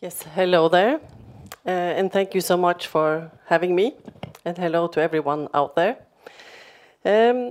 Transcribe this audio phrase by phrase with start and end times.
[0.00, 1.00] Yes, hello there.
[1.66, 3.96] Uh, and thank you so much for having me.
[4.44, 5.96] And hello to everyone out there.
[7.04, 7.50] Um,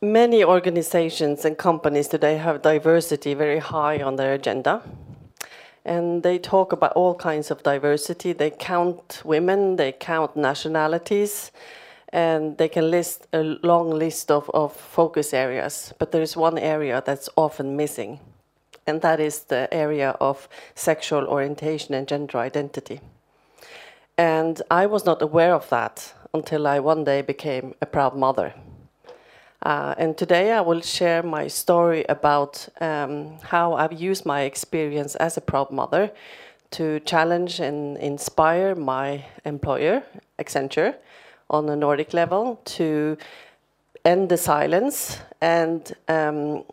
[0.00, 4.84] many organizations and companies today have diversity very high on their agenda.
[5.84, 8.34] And they talk about all kinds of diversity.
[8.34, 11.50] They count women, they count nationalities,
[12.10, 15.92] and they can list a long list of, of focus areas.
[15.98, 18.20] But there is one area that's often missing
[18.90, 23.00] and that is the area of sexual orientation and gender identity.
[24.18, 28.52] And I was not aware of that until I one day became a proud mother.
[29.62, 35.14] Uh, and today I will share my story about um, how I've used my experience
[35.16, 36.10] as a proud mother
[36.72, 40.02] to challenge and inspire my employer,
[40.38, 40.94] Accenture,
[41.48, 43.16] on a Nordic level to
[44.04, 46.64] end the silence and um,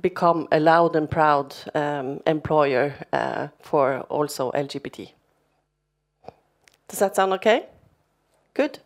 [0.00, 5.12] become a loud and proud um, employer uh, for also LGBT.
[6.88, 7.66] Does that sound okay?
[8.54, 8.80] Good.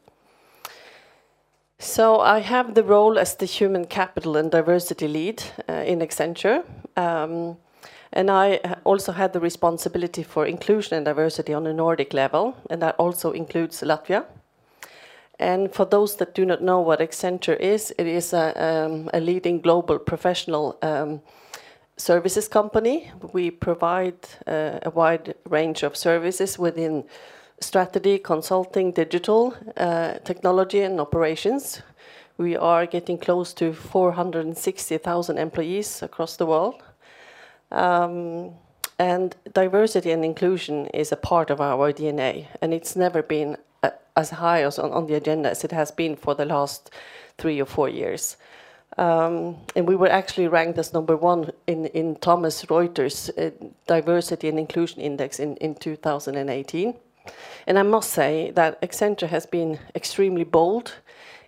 [1.79, 6.65] So I have the role as the human capital and diversity lead uh, in Accenture.
[6.97, 7.57] Um,
[8.13, 12.81] and I also had the responsibility for inclusion and diversity on a Nordic level, and
[12.81, 14.25] that also includes Latvia.
[15.39, 19.21] And for those that do not know what Accenture is, it is a, um, a
[19.21, 21.21] leading global professional um,
[21.97, 23.11] services company.
[23.33, 27.05] We provide uh, a wide range of services within
[27.61, 31.83] strategy, consulting, digital, uh, technology, and operations.
[32.37, 36.83] We are getting close to 460,000 employees across the world.
[37.71, 38.53] Um,
[38.99, 43.57] and diversity and inclusion is a part of our DNA, and it's never been
[44.17, 46.91] as high as on, on, the agenda as it has been for the last
[47.39, 48.37] three or four years.
[48.97, 53.51] Um, and we were actually ranked as number one in, in Thomson Reuters uh,
[53.87, 56.95] Diversity and Inclusion Index in, in 2018.
[57.67, 60.95] And I must say that Accenture has been extremely bold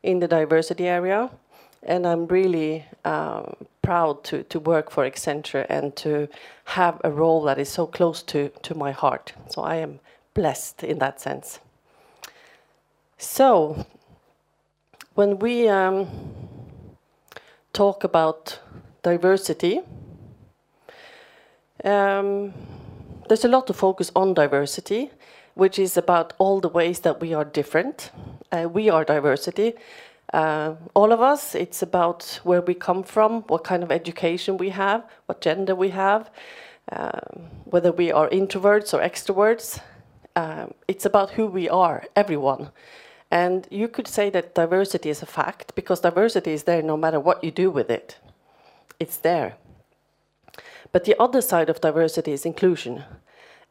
[0.02, 1.30] in the diversity area.
[1.82, 3.44] And I'm really uh,
[3.82, 6.28] proud to, to work for Accenture and to
[6.64, 9.34] have a role that is so close to, to my heart.
[9.48, 10.00] So I am
[10.34, 11.60] blessed in that sense.
[13.18, 13.86] So,
[15.14, 16.06] when we um,
[17.72, 18.60] talk about
[19.02, 19.80] diversity,
[21.82, 22.52] um,
[23.26, 25.10] there's a lot of focus on diversity,
[25.54, 28.10] which is about all the ways that we are different.
[28.52, 29.72] Uh, we are diversity.
[30.34, 34.68] Uh, all of us, it's about where we come from, what kind of education we
[34.68, 36.28] have, what gender we have,
[36.92, 37.20] uh,
[37.64, 39.80] whether we are introverts or extroverts.
[40.34, 42.68] Um, it's about who we are, everyone.
[43.30, 47.18] And you could say that diversity is a fact because diversity is there no matter
[47.18, 48.18] what you do with it.
[49.00, 49.56] It's there.
[50.92, 53.04] But the other side of diversity is inclusion.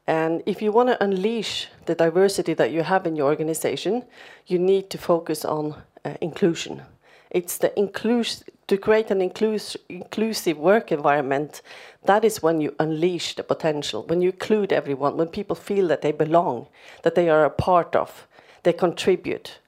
[0.07, 4.03] And if you want to unleash the diversity that you have in your organization,
[4.45, 6.83] you need to focus on uh, inclusion.
[7.31, 11.61] It's the inclus to create an inclus inclusive work environment.
[12.05, 16.01] That is when you unleash the potential, when you include everyone, when people feel that
[16.01, 16.67] they belong,
[17.03, 18.27] that they are a part of,
[18.65, 19.59] they contribute.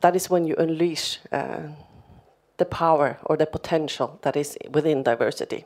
[0.00, 1.68] That is when you unleash uh,
[2.56, 5.64] the power or the potential that is within diversity.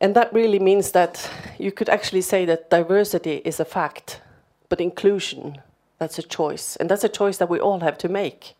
[0.00, 4.20] And that really means that you could actually say that diversity is a fact,
[4.68, 5.60] but inclusion,
[5.98, 6.76] that's a choice.
[6.76, 8.54] And that's a choice that we all have to make.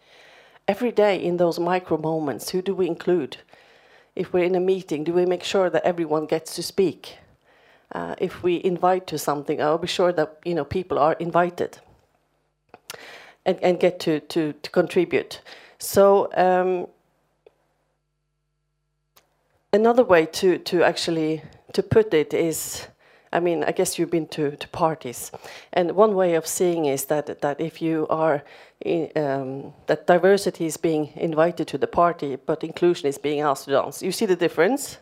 [0.67, 3.39] Every day in those micro moments, who do we include?
[4.17, 7.19] If we're in a meeting, do we make sure that everyone gets to speak?
[7.93, 11.78] Uh, if we invite to something, I'll be sure that you know people are invited
[13.47, 15.41] and, and get to, to, to contribute.
[15.78, 16.87] So um,
[19.72, 22.87] another way to, to actually to put it is,
[23.32, 25.32] I mean, I guess you've been to, to parties,
[25.72, 28.44] and one way of seeing is that that if you are
[28.81, 33.65] in, um, that diversity is being invited to the party, but inclusion is being asked
[33.65, 34.03] to dance.
[34.03, 34.99] You see the difference?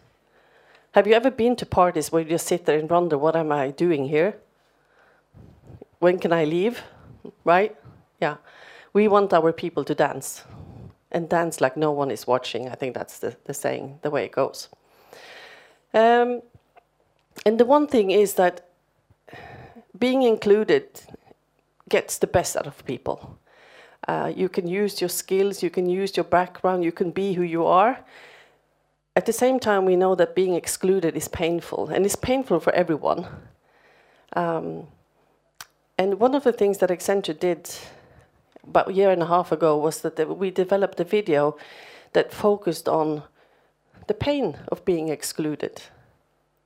[0.92, 3.53] Have you ever been to parties where you just sit there and wonder, what am
[3.53, 4.34] I doing here?
[5.98, 6.83] When can I leave?
[7.45, 7.77] Right?
[8.22, 8.36] Yeah,
[8.92, 10.45] we want our people to dance
[11.10, 12.69] and dance like no one is watching.
[12.69, 14.69] I think that's the, the saying, the way it goes.
[15.92, 16.42] Um,
[17.45, 18.69] and the one thing is that
[19.98, 20.84] being included
[21.89, 23.41] gets the best out of people.
[24.07, 27.42] Uh, you can use your skills, you can use your background, you can be who
[27.42, 28.04] you are.
[29.16, 32.72] At the same time, we know that being excluded is painful, and it's painful for
[32.72, 33.27] everyone.
[34.36, 34.86] Um,
[35.98, 37.69] and one of the things that Accenture did
[38.68, 41.56] about a year and a half ago was that we developed a video
[42.12, 43.22] that focused on
[44.06, 45.82] the pain of being excluded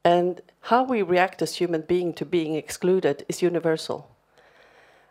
[0.07, 4.09] And how we react as human being to being excluded is universal.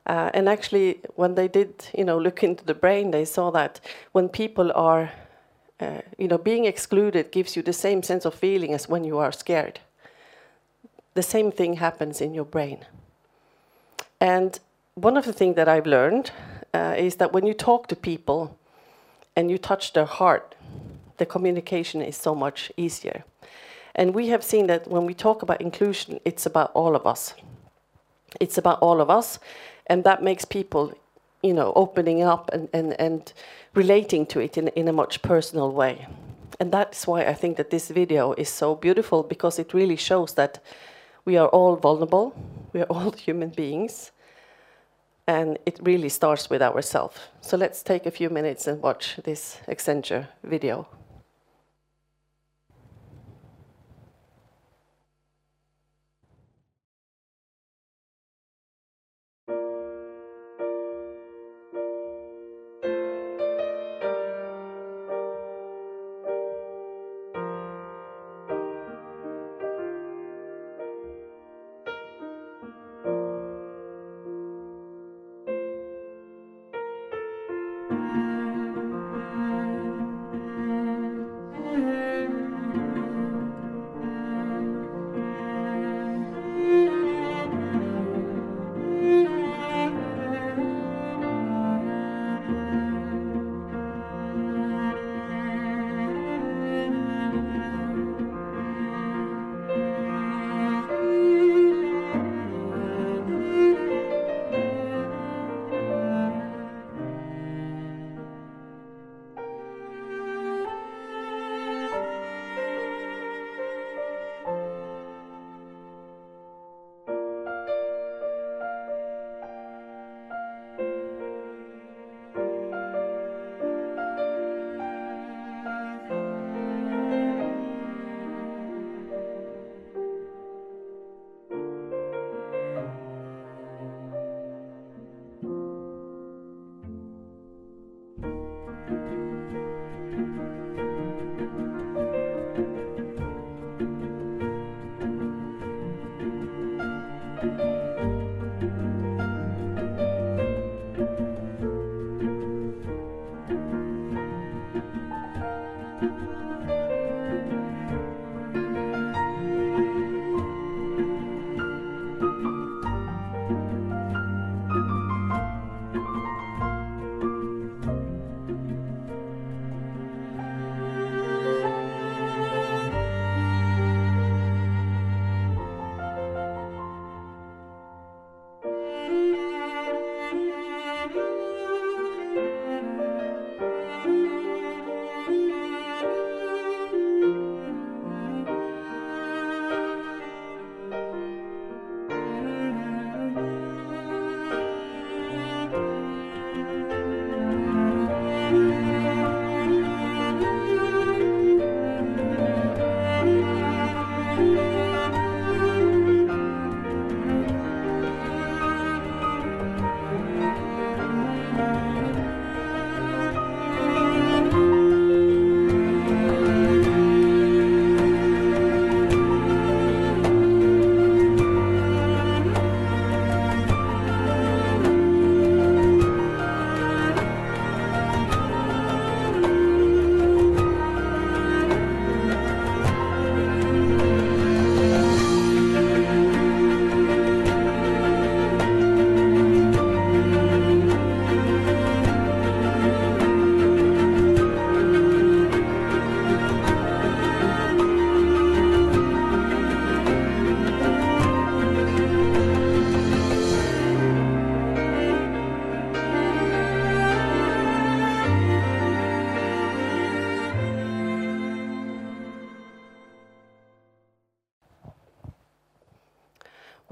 [0.05, 3.81] Uh, and actually, when they did, you know, look into the brain, they saw that
[4.13, 5.11] when people are,
[5.81, 9.17] uh, you know, being excluded gives you the same sense of feeling as when you
[9.17, 9.81] are scared.
[11.13, 12.85] The same thing happens in your brain.
[14.21, 14.57] And
[14.93, 16.31] one of the things that I've learned
[16.75, 18.57] uh, is that when you talk to people
[19.36, 20.56] and you touch their heart,
[21.18, 23.24] the communication is so much easier.
[23.95, 27.33] And we have seen that when we talk about inclusion, it's about all of us.
[28.42, 29.39] It's about all of us,
[29.88, 30.94] and that makes people,
[31.42, 33.33] you know, opening up and, and, and
[33.74, 36.06] relating to it in, in a much personal way.
[36.60, 40.33] And that's why I think that this video is so beautiful because it really shows
[40.33, 40.62] that
[41.24, 42.36] we are all vulnerable,
[42.74, 44.12] we are all human beings,
[45.27, 47.18] and it really starts with ourselves.
[47.42, 50.88] So let's take a few minutes and watch this Accenture video.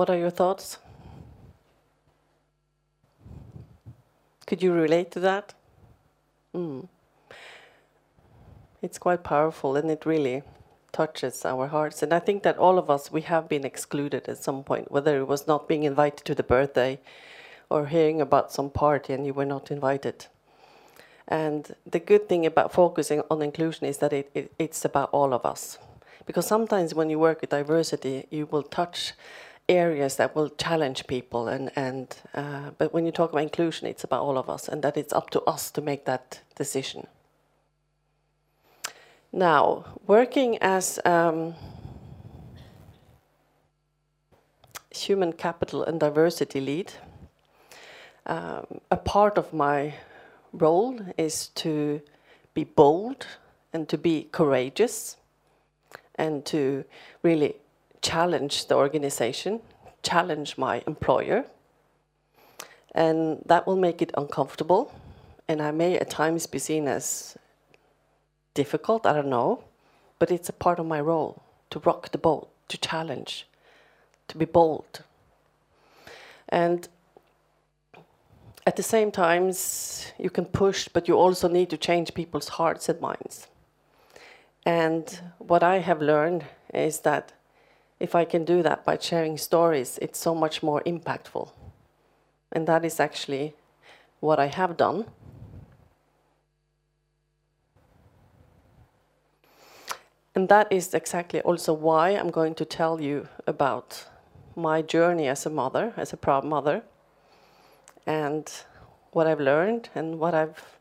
[0.04, 0.80] What are your thoughts?
[4.46, 5.54] Could you relate to that?
[6.54, 6.90] Mm.
[8.82, 10.44] It's quite powerful and it really
[10.92, 12.04] touches our hearts.
[12.04, 15.18] And I think that all of us, we have been excluded at some point, whether
[15.18, 17.00] it was not being invited to the birthday
[17.70, 20.26] or hearing about some party and you were not invited.
[21.30, 25.34] And the good thing about focusing on inclusion is that it, it, it's about all
[25.34, 25.78] of us
[26.26, 29.14] Because sometimes when you work with diversity, you will touch
[29.70, 34.04] areas that will challenge people, and and uh, but when you talk about inclusion, it's
[34.04, 37.08] about all of us, and that it's up to us to make that decision.
[39.32, 41.56] Now, working as um,
[44.92, 46.94] human capital and diversity lead,
[48.28, 49.96] um, a part of my
[50.52, 52.02] role is to
[52.54, 53.26] be bold
[53.74, 55.18] and to be courageous
[56.16, 56.86] and to
[57.24, 57.56] really
[58.04, 59.62] challenge the organization,
[60.04, 61.46] challenge my employer.
[62.94, 64.94] And that will make it uncomfortable.
[65.48, 67.36] And I may at times be seen as
[68.54, 69.64] difficult, I don't know.
[70.20, 71.42] But it's a part of my role
[71.72, 73.48] to rock the boat, to challenge,
[74.28, 75.02] to be bold.
[76.50, 76.88] And
[78.66, 82.88] at the same times, you can push, but you also need to change people's hearts
[82.88, 83.48] and minds.
[84.66, 87.34] And what I have learned is that
[88.04, 91.50] if I can do that by sharing stories, it's so much more impactful.
[92.52, 93.54] And that is actually
[94.20, 95.06] what I have done.
[100.36, 104.06] And that is exactly also why I'm going to tell you about
[104.54, 106.84] my journey as a mother, as a proud mother,
[108.06, 108.52] and
[109.14, 110.78] what I've learned and what I've,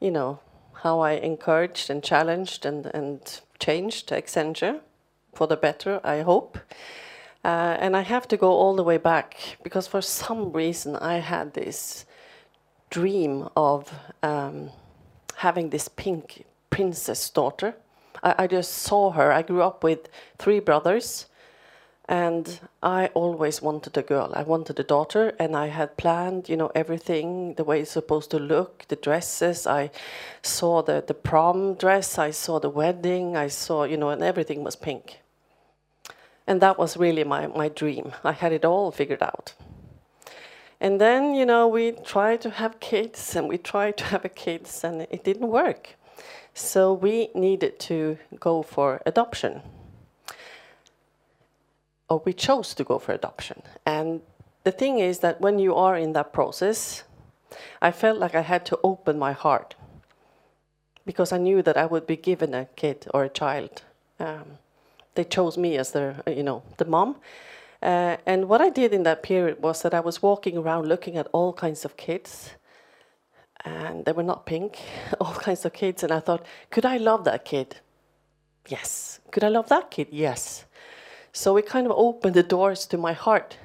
[0.00, 0.40] you know,
[0.82, 4.80] how I encouraged and challenged and, and changed Accenture
[5.34, 6.58] for the better, I hope.
[7.44, 11.18] Uh, and I have to go all the way back because for some reason I
[11.18, 12.06] had this
[12.90, 14.70] dream of um,
[15.36, 17.74] having this pink princess daughter.
[18.22, 19.32] I, I just saw her.
[19.32, 20.08] I grew up with
[20.38, 21.26] three brothers
[22.08, 24.32] and I always wanted a girl.
[24.34, 28.30] I wanted a daughter, and I had planned, you know, everything the way it's supposed
[28.32, 29.66] to look, the dresses.
[29.66, 29.90] I
[30.42, 34.62] saw the, the prom dress, I saw the wedding, I saw, you know, and everything
[34.62, 35.21] was pink.
[36.46, 38.12] And that was really my, my dream.
[38.24, 39.54] I had it all figured out.
[40.80, 44.28] And then, you know, we tried to have kids, and we tried to have a
[44.28, 45.96] kids, and it didn't work.
[46.54, 49.62] So we needed to go for adoption
[52.12, 53.62] or we chose to go for adoption.
[53.86, 54.20] And
[54.64, 57.04] the thing is that when you are in that process,
[57.80, 59.74] I felt like I had to open my heart
[61.06, 63.82] because I knew that I would be given a kid or a child.
[64.20, 64.58] Um,
[65.14, 67.16] they chose me as their, you know, the mom.
[67.82, 71.16] Uh, and what I did in that period was that I was walking around looking
[71.16, 72.50] at all kinds of kids,
[73.64, 74.78] and they were not pink,
[75.20, 76.02] all kinds of kids.
[76.02, 77.76] And I thought, could I love that kid?
[78.68, 79.20] Yes.
[79.30, 80.08] Could I love that kid?
[80.10, 80.64] Yes.
[81.32, 83.56] So it kind of opened the doors to my heart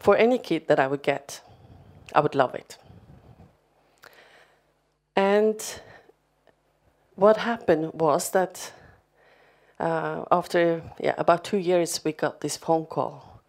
[0.00, 1.40] for any kid that I would get.
[2.14, 2.78] I would love it.
[5.14, 5.62] And
[7.14, 8.72] what happened was that
[9.80, 13.40] uh, after yeah, about two years, we got this phone call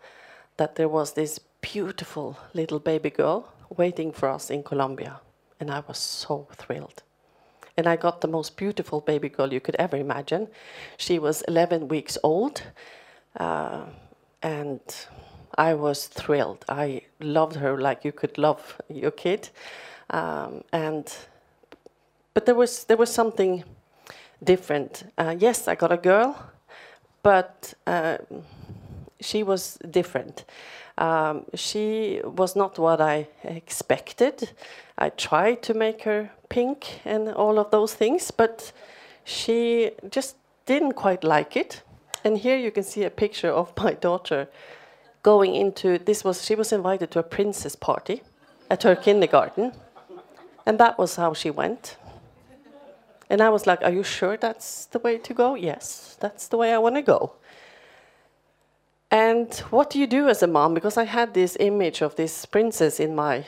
[0.57, 5.19] that there was this beautiful little baby girl waiting for us in Colombia.
[5.59, 7.03] And I was so thrilled.
[7.77, 10.47] And I got the most beautiful baby girl you could ever imagine.
[10.97, 12.63] She was 11 weeks old
[13.37, 13.85] uh,
[14.41, 14.81] and
[15.57, 16.63] I was thrilled.
[16.69, 19.49] I loved her like you could love your kid,
[20.09, 21.11] um, and
[22.33, 23.63] but there was there was something
[24.43, 25.03] different.
[25.17, 26.35] Uh, yes, I got a girl,
[27.23, 28.17] but uh,
[29.19, 30.45] she was different.
[30.97, 34.51] Um, she was not what I expected.
[34.97, 38.73] I tried to make her pink and all of those things, but
[39.23, 41.83] she just didn't quite like it.
[42.23, 44.47] And here you can see a picture of my daughter
[45.23, 48.21] going into this was she was invited to a princess party
[48.69, 49.71] at her kindergarten.
[50.65, 51.97] And that was how she went.
[53.29, 55.55] And I was like, Are you sure that's the way to go?
[55.55, 57.33] Yes, that's the way I want to go.
[59.11, 60.73] And what do you do as a mom?
[60.73, 63.45] Because I had this image of this princess in my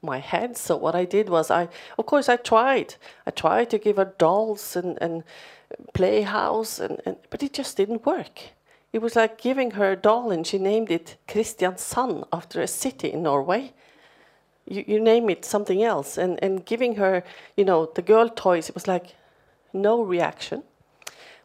[0.00, 0.56] my head.
[0.56, 1.68] So what I did was I
[1.98, 2.94] of course I tried.
[3.26, 5.24] I tried to give her dolls and, and
[5.92, 8.40] playhouse, and, and, but it just didn't work.
[8.92, 13.12] It was like giving her a doll, and she named it Kristiansand after a city
[13.12, 13.72] in Norway.
[14.70, 17.24] You, you name it something else, and, and giving her,
[17.56, 19.14] you know, the girl toys, it was like
[19.72, 20.62] no reaction.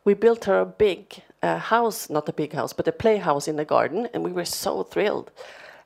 [0.06, 3.56] We built her a big uh, house, not a big house, but a playhouse in
[3.56, 5.32] the garden, and we were so thrilled.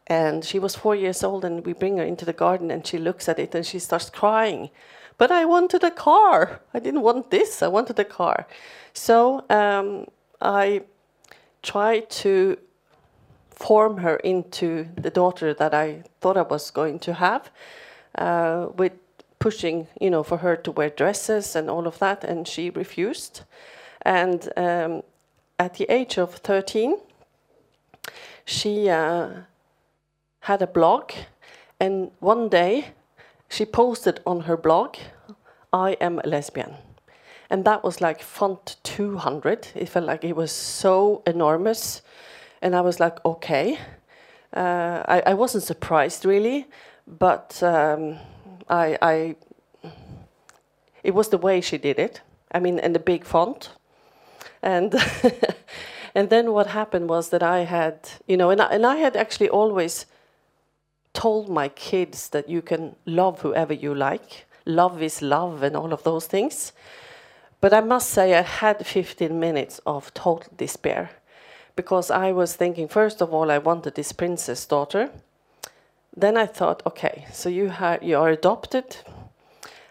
[0.07, 2.97] And she was four years old, and we bring her into the garden, and she
[2.97, 4.69] looks at it, and she starts crying
[5.17, 6.61] but I wanted a car.
[6.73, 8.47] I didn't want this, I wanted a car.
[8.93, 10.05] So um,
[10.41, 10.83] I
[11.63, 12.57] tried to
[13.57, 17.49] form her into the daughter that I thought I was going to have,
[18.17, 18.93] uh, with
[19.39, 23.41] pushing, you know, for her to wear dresses and all of that, and she refused.
[24.03, 25.03] And um,
[25.57, 26.97] at the age of 13,
[28.45, 29.29] she uh,
[30.41, 31.11] had a blog,
[31.79, 32.93] and one day
[33.49, 34.97] she posted on her blog,
[35.73, 36.75] I am a lesbian.
[37.49, 39.69] And that was like font 200.
[39.73, 42.01] It felt like it was so enormous.
[42.61, 43.79] And I was like, okay.
[44.55, 46.67] Uh, I, I, wasn't surprised really,
[47.05, 48.17] but um,
[48.69, 49.35] I, I,
[51.03, 52.21] it was the way she did it.
[52.51, 53.71] I mean, in the big font.
[54.63, 54.95] And,
[56.15, 59.17] and then what happened was that I had, you know, and I, and I had
[59.17, 60.05] actually always
[61.13, 64.45] told my kids that you can love whoever you like.
[64.65, 66.71] Love is love and all of those things.
[67.59, 71.09] But I must say, I had 15 minutes of total despair
[71.77, 75.09] because I was thinking, first of all, I wanted this princess daughter.
[76.13, 78.97] Then I thought, okay, so you, you are adopted,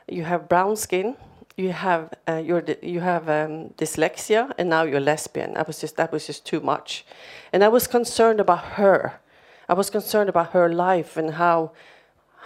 [0.07, 1.17] you have brown skin,
[1.57, 2.43] you have uh,
[2.83, 5.57] you have um, dyslexia, and now you're lesbian.
[5.57, 7.07] I was just that was just too much,
[7.51, 9.21] and I was concerned about her.
[9.69, 11.73] I was concerned about her life and how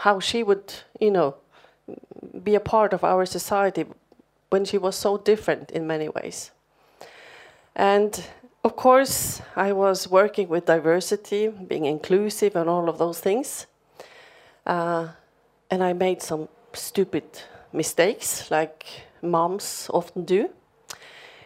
[0.05, 1.35] how she would, you know,
[2.45, 3.85] be a part of our society
[4.51, 6.53] when she was so different in many ways.
[7.75, 8.25] And
[8.63, 13.67] of course, I was working with diversity, being inclusive, and all of those things.
[14.67, 15.09] Uh,
[15.71, 17.25] and I made some stupid
[17.73, 18.85] mistakes, like
[19.23, 20.51] moms often do.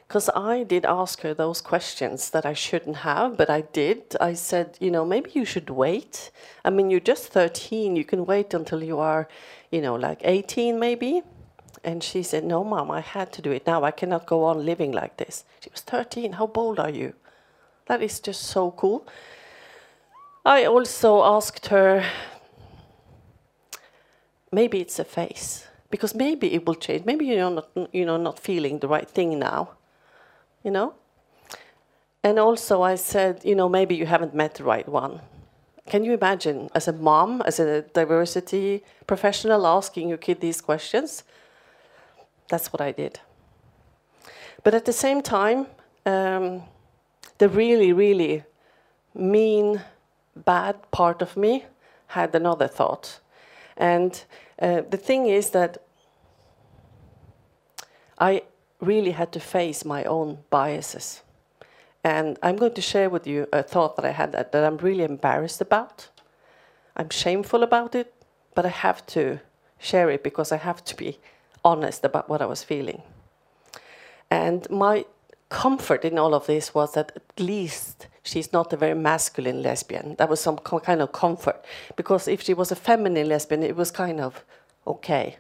[0.07, 4.17] Because I did ask her those questions that I shouldn't have, but I did.
[4.21, 6.31] I said, you know, maybe you should wait.
[6.65, 9.29] I mean, you're just 13, you can wait until you are,
[9.71, 11.23] you know, like 18 maybe.
[11.83, 13.83] And she said, No, mom, I had to do it now.
[13.85, 15.45] I cannot go on living like this.
[15.61, 16.35] She was 13.
[16.35, 17.15] How bold are you?
[17.87, 19.07] That is just so cool.
[20.45, 22.05] I also asked her,
[24.53, 27.05] maybe it's a phase, because maybe it will change.
[27.07, 29.71] Maybe you're not, you know, not feeling the right thing now,
[30.63, 30.95] you know?
[32.23, 35.21] And also I said, you know, maybe you haven't met the right one.
[35.87, 41.25] Can you imagine, as a mom, as a diversity professional, asking your kid these questions?
[42.49, 43.21] That's what I did.
[44.63, 45.67] But at the same time,
[46.07, 46.63] um,
[47.39, 48.45] the really, really
[49.15, 49.83] mean,
[50.37, 51.65] bad part of me
[52.09, 53.21] had another thought.
[53.77, 54.25] And
[54.61, 55.79] uh, the thing is that
[58.19, 58.43] I
[58.81, 61.23] really had to face my own biases.
[62.03, 64.77] And I'm going to share with you a thought that I had that, that I'm
[64.77, 66.09] really embarrassed about.
[66.97, 68.15] I'm shameful about it,
[68.55, 69.41] but I have to
[69.79, 71.19] share it because I have to be
[71.65, 73.03] honest about what I was feeling.
[74.31, 75.05] And my
[75.49, 80.17] comfort in all of this was that at least she's not a very masculine lesbian.
[80.17, 81.65] That was some kind of comfort.
[81.97, 84.45] Because if she was a feminine lesbian, it was kind of
[84.87, 85.39] okay.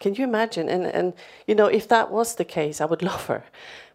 [0.00, 0.68] Can you imagine?
[0.68, 1.12] And, and
[1.46, 3.44] you know, if that was the case, I would love her.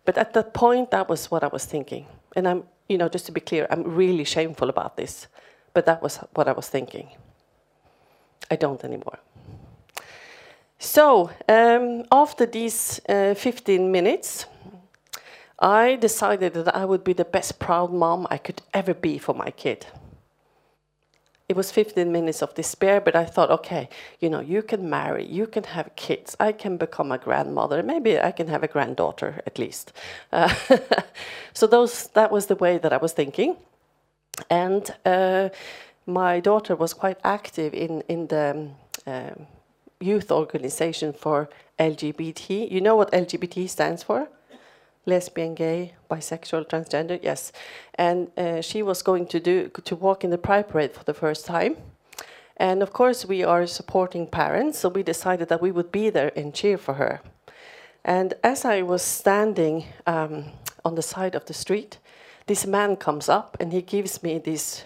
[0.05, 2.05] But at that point, that was what I was thinking.
[2.35, 5.27] And I'm, you know, just to be clear, I'm really shameful about this.
[5.73, 7.09] But that was what I was thinking.
[8.49, 9.19] I don't anymore.
[10.79, 14.45] So um, after these uh, 15 minutes,
[15.59, 19.35] I decided that I would be the best proud mom I could ever be for
[19.35, 19.87] my kid.
[21.49, 23.89] It was 15 minutes of despair, but I thought, okay,
[24.19, 28.17] you know, you can marry, you can have kids, I can become a grandmother, maybe
[28.19, 29.91] I can have a granddaughter at least.
[30.31, 30.53] Uh,
[31.53, 33.57] so those, that was the way that I was thinking.
[34.49, 35.49] And uh,
[36.05, 38.69] my daughter was quite active in, in the
[39.07, 39.47] um,
[39.99, 42.71] youth organization for LGBT.
[42.71, 44.29] You know what LGBT stands for?
[45.05, 47.19] Lesbian, gay, bisexual, transgender.
[47.21, 47.51] Yes,
[47.95, 51.13] and uh, she was going to do to walk in the Pride Parade for the
[51.13, 51.77] first time.
[52.57, 56.31] And of course, we are supporting parents, so we decided that we would be there
[56.35, 57.21] and cheer for her.
[58.03, 60.45] And as I was standing um,
[60.83, 61.97] on the side of the street,
[62.47, 64.85] this man comes up and he gives me this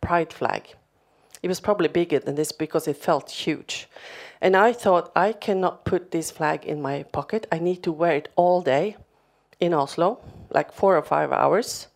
[0.00, 0.74] pride flag.
[1.42, 3.88] It was probably bigger than this because it felt huge.
[4.40, 7.46] And I thought, I cannot put this flag in my pocket.
[7.52, 8.96] I need to wear it all day
[9.58, 10.18] in Oslo,
[10.50, 11.88] like four or five hours.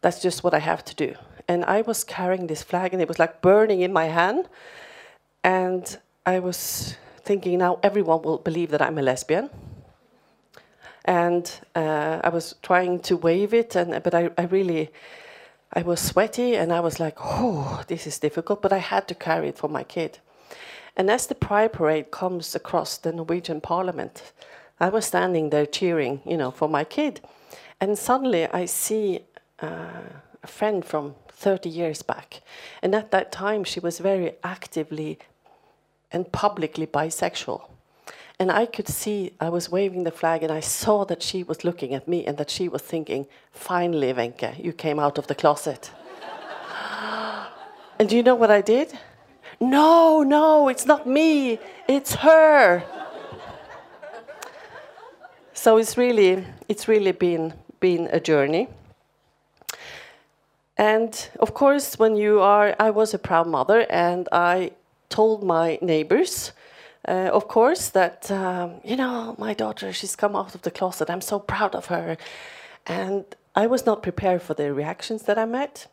[0.00, 1.14] That's just what I have to do.
[1.46, 4.48] And I was carrying this flag and it was like burning in my hand.
[5.44, 9.50] And I was thinking now everyone will believe that I'm a lesbian.
[11.04, 14.90] And uh, I was trying to wave it, and but I, I really,
[15.70, 18.62] I was sweaty and I was like, oh, this is difficult.
[18.62, 20.18] But I had to carry it for my kid.
[20.96, 24.32] And as the Pride Parade comes across the Norwegian Parliament,
[24.78, 27.20] I was standing there cheering, you know, for my kid.
[27.80, 29.20] And suddenly I see
[29.60, 29.88] uh,
[30.42, 32.42] a friend from 30 years back.
[32.82, 35.18] And at that time, she was very actively
[36.12, 37.68] and publicly bisexual.
[38.38, 41.64] And I could see, I was waving the flag, and I saw that she was
[41.64, 45.34] looking at me and that she was thinking, finally, Wenche, you came out of the
[45.34, 45.90] closet.
[47.98, 48.98] and do you know what I did?
[49.60, 52.82] No, no, it's not me, it's her.
[55.52, 58.68] so it's really, it's really been, been a journey.
[60.76, 64.72] And of course, when you are, I was a proud mother, and I
[65.08, 66.52] told my neighbors,
[67.06, 71.10] uh, of course, that, um, you know, my daughter, she's come out of the closet.
[71.10, 72.16] I'm so proud of her.
[72.86, 75.86] And I was not prepared for the reactions that I met.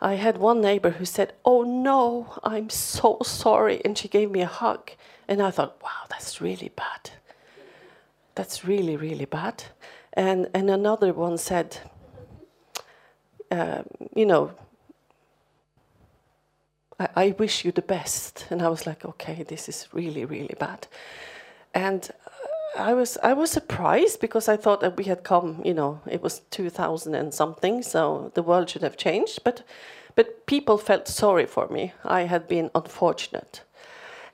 [0.00, 3.80] I had one neighbor who said, Oh no, I'm so sorry.
[3.84, 4.90] And she gave me a hug.
[5.28, 7.10] And I thought, wow, that's really bad.
[8.34, 9.64] That's really, really bad.
[10.12, 11.78] And, and another one said,
[13.50, 13.82] uh,
[14.14, 14.52] you know,
[16.98, 18.46] I, I wish you the best.
[18.50, 20.86] And I was like, okay, this is really, really bad.
[21.74, 22.10] And
[22.78, 26.22] I was I was surprised because I thought that we had come, you know, it
[26.22, 29.44] was 2000 and something, so the world should have changed.
[29.44, 29.62] But
[30.14, 31.92] but people felt sorry for me.
[32.04, 33.62] I had been unfortunate.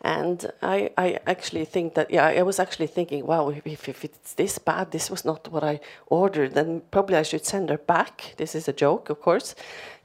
[0.01, 4.35] And I, I actually think that, yeah, I was actually thinking, wow, if, if it's
[4.35, 8.35] this bad, this was not what I ordered, then probably I should send her back.
[8.37, 9.57] This is a joke, of course,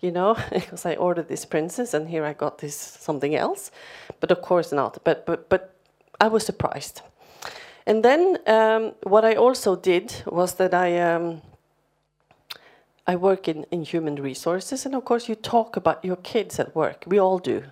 [0.02, 3.70] you know, because I ordered this princess and here I got this something else.
[4.20, 4.98] But of course not.
[5.04, 5.76] But, but, but
[6.20, 7.02] I was surprised.
[7.86, 11.42] And then um, what I also did was that I, um,
[13.06, 16.76] I work in, in human resources, and of course you talk about your kids at
[16.76, 17.04] work.
[17.08, 17.64] We all do.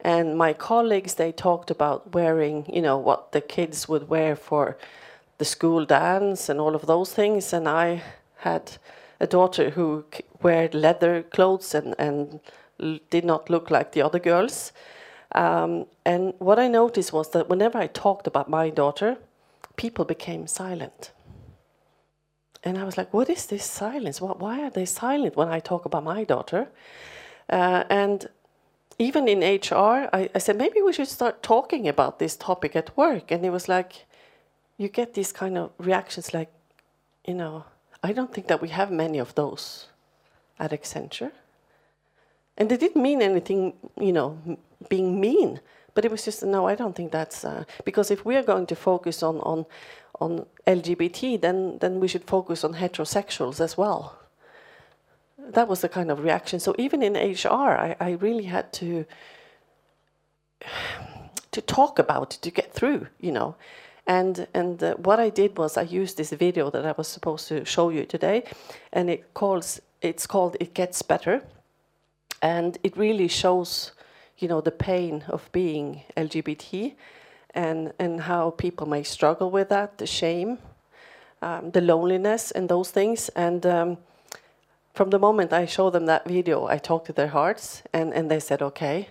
[0.00, 4.76] And my colleagues, they talked about wearing, you know, what the kids would wear for
[5.38, 7.52] the school dance and all of those things.
[7.52, 8.02] And I
[8.38, 8.72] had
[9.18, 10.04] a daughter who
[10.42, 12.40] wore leather clothes and, and
[13.10, 14.72] did not look like the other girls.
[15.32, 19.16] Um, and what I noticed was that whenever I talked about my daughter,
[19.78, 21.12] people became silent.
[22.64, 24.20] And I was like, what is this silence?
[24.20, 26.68] Why are they silent when I talk about my daughter?
[27.48, 28.28] Uh, and
[28.98, 32.94] even in HR, I, I, said, maybe we should start talking about this topic at
[32.96, 33.30] work.
[33.30, 34.06] And it was like,
[34.76, 36.50] you get these kind of reactions like,
[37.24, 37.64] you know,
[38.02, 39.86] I don't think that we have many of those
[40.58, 41.32] at Accenture.
[42.56, 45.60] And they didn't mean anything, you know, being mean,
[45.98, 48.66] but it was just, no, I don't think that's, uh, because if we are going
[48.66, 49.66] to focus on, on,
[50.20, 54.18] on LGBT, then, then we should focus on heterosexuals as well
[55.52, 56.60] that was the kind of reaction.
[56.60, 59.04] So even in HR, I, I really had to
[61.50, 63.56] to talk about it to get through, you know.
[64.06, 67.48] And and uh, what I did was I used this video that I was supposed
[67.48, 68.44] to show you today,
[68.92, 71.42] and it calls it's called "It Gets Better,"
[72.42, 73.92] and it really shows,
[74.38, 76.94] you know, the pain of being LGBT,
[77.54, 80.58] and and how people may struggle with that, the shame,
[81.42, 83.66] um, the loneliness, and those things, and.
[83.66, 83.98] Um,
[84.98, 88.28] from the moment I showed them that video, I talked to their hearts, and, and
[88.28, 89.08] they said, "Okay,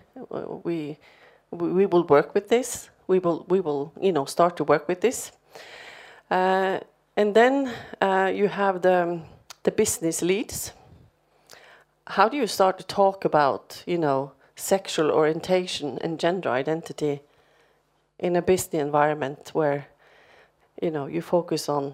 [0.64, 0.98] we,
[1.52, 2.90] we will work with this.
[3.08, 5.32] We will we will you know start to work with this."
[6.30, 6.80] Uh,
[7.16, 9.22] and then uh, you have the
[9.64, 10.74] the business leads.
[12.06, 17.22] How do you start to talk about you know sexual orientation and gender identity
[18.20, 19.88] in a business environment where
[20.82, 21.94] you know you focus on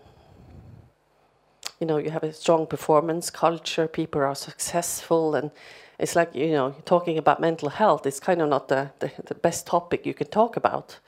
[1.79, 5.51] you know you have a strong performance culture people are successful and
[5.99, 9.35] it's like you know talking about mental health it's kind of not the, the, the
[9.35, 10.99] best topic you can talk about.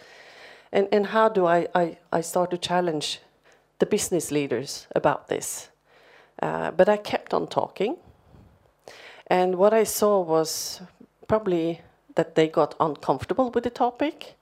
[0.72, 3.20] And and how do I, I, I start to challenge
[3.80, 5.70] the business leaders about this?
[6.42, 7.96] Uh, but I kept on talking.
[9.28, 10.82] And what I saw was
[11.28, 11.82] probably
[12.16, 14.36] that they got uncomfortable with the topic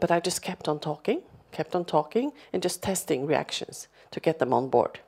[0.00, 1.22] but I just kept on talking
[1.52, 5.00] kept on talking and just testing reactions to get them on board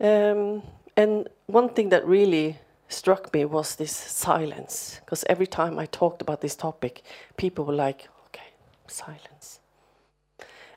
[0.00, 0.62] Um,
[0.96, 6.22] and one thing that really struck me was this silence, because every time I talked
[6.22, 7.02] about this topic,
[7.36, 8.50] people were like, okay,
[8.86, 9.60] silence.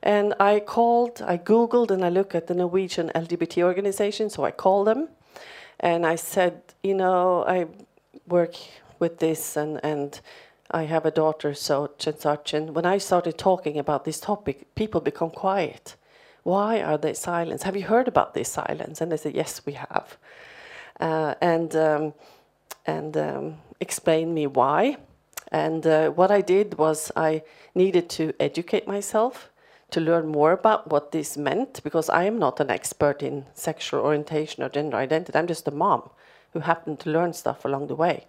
[0.02, 4.50] And I called, I Googled, and I looked at the Norwegian LGBT organization, so I
[4.50, 5.08] called them,
[5.80, 7.66] and I said, you know, I
[8.26, 8.54] work
[8.98, 10.20] with this, and, and
[10.70, 12.54] I have a daughter, such and such.
[12.54, 15.96] And when I started talking about this topic, people become quiet.
[16.42, 17.62] Why are they silent?
[17.62, 19.00] Have you heard about this silence?
[19.00, 20.16] And they said, Yes, we have.
[20.98, 22.14] Uh, and um,
[22.86, 24.96] and um, explain me why.
[25.52, 27.42] And uh, what I did was I
[27.74, 29.49] needed to educate myself
[29.92, 34.00] to learn more about what this meant because I am not an expert in sexual
[34.00, 35.38] orientation or gender identity.
[35.38, 36.10] I'm just a mom
[36.52, 38.26] who happened to learn stuff along the way.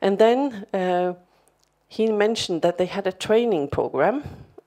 [0.00, 1.14] And then uh,
[1.88, 4.22] he mentioned that they had a training program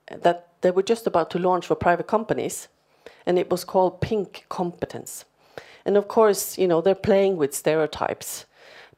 [0.06, 2.68] that they were just about to launch for private companies,
[3.26, 5.24] and it was called Pink Competence.
[5.84, 8.44] And of course, you know, they're playing with stereotypes,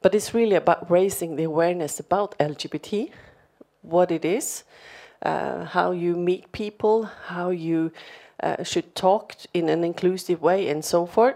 [0.01, 3.11] but it's really about raising the awareness about LGBT,
[3.81, 4.63] what it is,
[5.25, 7.91] uh, how you meet people, how you
[8.41, 11.35] uh, should talk in an inclusive way, and so forth.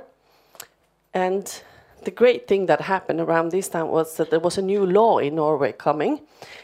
[1.13, 1.61] And
[2.03, 5.17] the great thing that happened around this time was that there was a new law
[5.17, 6.21] in Norway coming,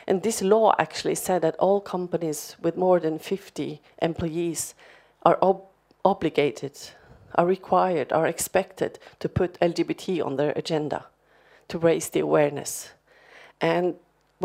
[0.08, 4.76] and this law actually said that all companies with more than 50 employees
[5.24, 5.64] are ob
[6.06, 6.78] obligated,
[7.34, 11.06] are required, are expected to put LGBT on their agenda
[11.68, 12.92] to raise the awareness.
[13.60, 13.96] And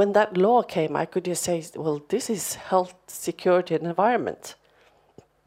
[0.00, 4.54] when that law came, I could just say, well, this is health, security, and environment.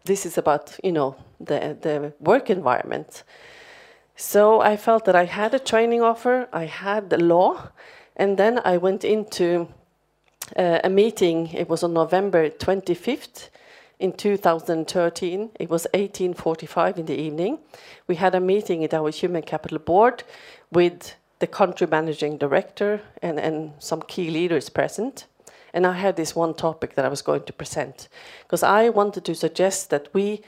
[0.05, 3.23] This is about, you know, the, the work environment.
[4.15, 7.71] So I felt that I had a training offer, I had the law,
[8.15, 9.69] and then I went into
[10.55, 11.47] uh, a meeting.
[11.47, 13.49] It was on November 25th
[13.97, 15.49] in 2013.
[15.59, 17.57] It was 1845 in the evening.
[18.05, 20.23] We had a meeting at our human capital board
[20.71, 25.25] with the country managing director and, and some key leaders present.
[25.73, 28.07] And I had this one topic that I was going to present
[28.43, 30.39] because I wanted to suggest that we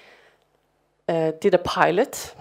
[1.10, 2.34] uh, did a pilot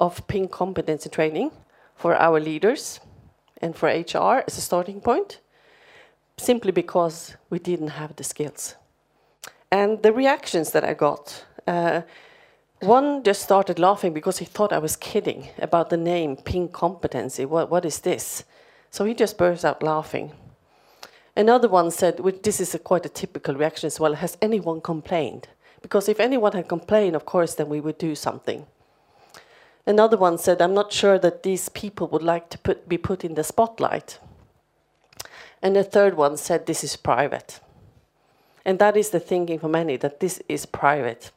[0.00, 1.50] of pink competency training
[1.96, 3.00] for our leaders
[3.60, 5.40] and for HR as a starting point,
[6.38, 8.76] simply because we didn't have the skills.
[9.70, 12.00] And the reactions that I got, uh,
[12.80, 17.44] one just started laughing because he thought I was kidding about the name pink competency.
[17.44, 18.44] What, what is this?
[18.90, 20.32] So he just burst out laughing.
[21.36, 24.80] Another one said, well, this is a quite a typical reaction as well, has anyone
[24.80, 25.48] complained?
[25.82, 28.66] Because if anyone had complained, of course, then we would do something.
[29.86, 33.24] Another one said, I'm not sure that these people would like to put, be put
[33.24, 34.18] in the spotlight.
[35.62, 37.60] And the third one said, this is private.
[38.64, 41.30] And that is the thinking for many, that this is private.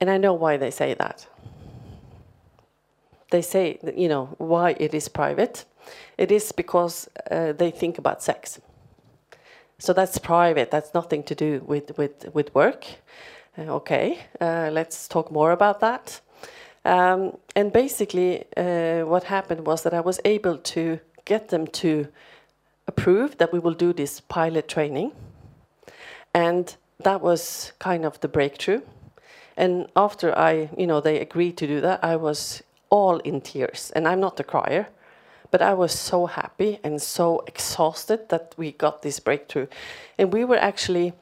[0.00, 1.26] And I know why they say that.
[3.30, 5.64] They say, you know, why it is private.
[6.16, 8.60] It is because uh, they think about sex.
[9.78, 12.84] So that's private, that's nothing to do with, with, with work.
[13.56, 16.20] Uh, okay, uh, let's talk more about that.
[16.84, 22.08] Um, and basically, uh, what happened was that I was able to get them to
[22.86, 25.12] approve that we will do this pilot training.
[26.34, 28.80] And that was kind of the breakthrough.
[29.58, 33.90] And after I, you know, they agreed to do that, I was all in tears.
[33.94, 34.86] And I'm not a crier,
[35.50, 39.66] but I was so happy and so exhausted that we got this breakthrough.
[40.16, 41.12] And we were actually,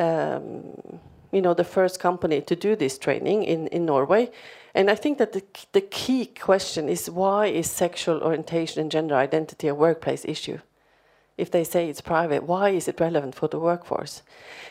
[0.00, 0.98] um,
[1.30, 4.32] you know, the first company to do this training in, in Norway.
[4.74, 9.14] And I think that the, the key question is why is sexual orientation and gender
[9.14, 10.58] identity a workplace issue?
[11.38, 14.22] If they say it's private, why is it relevant for the workforce?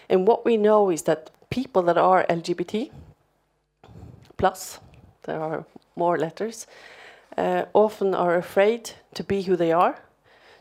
[0.10, 2.90] And what we know is that people that are LGBT,
[4.38, 4.80] plus,
[5.24, 6.66] there are more letters,
[7.38, 10.02] uh, often are afraid to be who they are,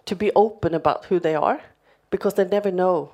[0.05, 1.61] to be open about who they are,
[2.11, 3.13] because they never know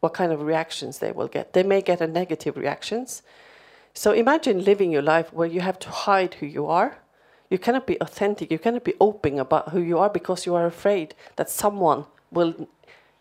[0.00, 1.52] what kind of reactions they will get.
[1.52, 3.22] They may get a negative reactions,
[3.92, 6.98] so imagine living your life where you have to hide who you are.
[7.50, 10.66] You cannot be authentic, you cannot be open about who you are because you are
[10.66, 12.68] afraid that someone will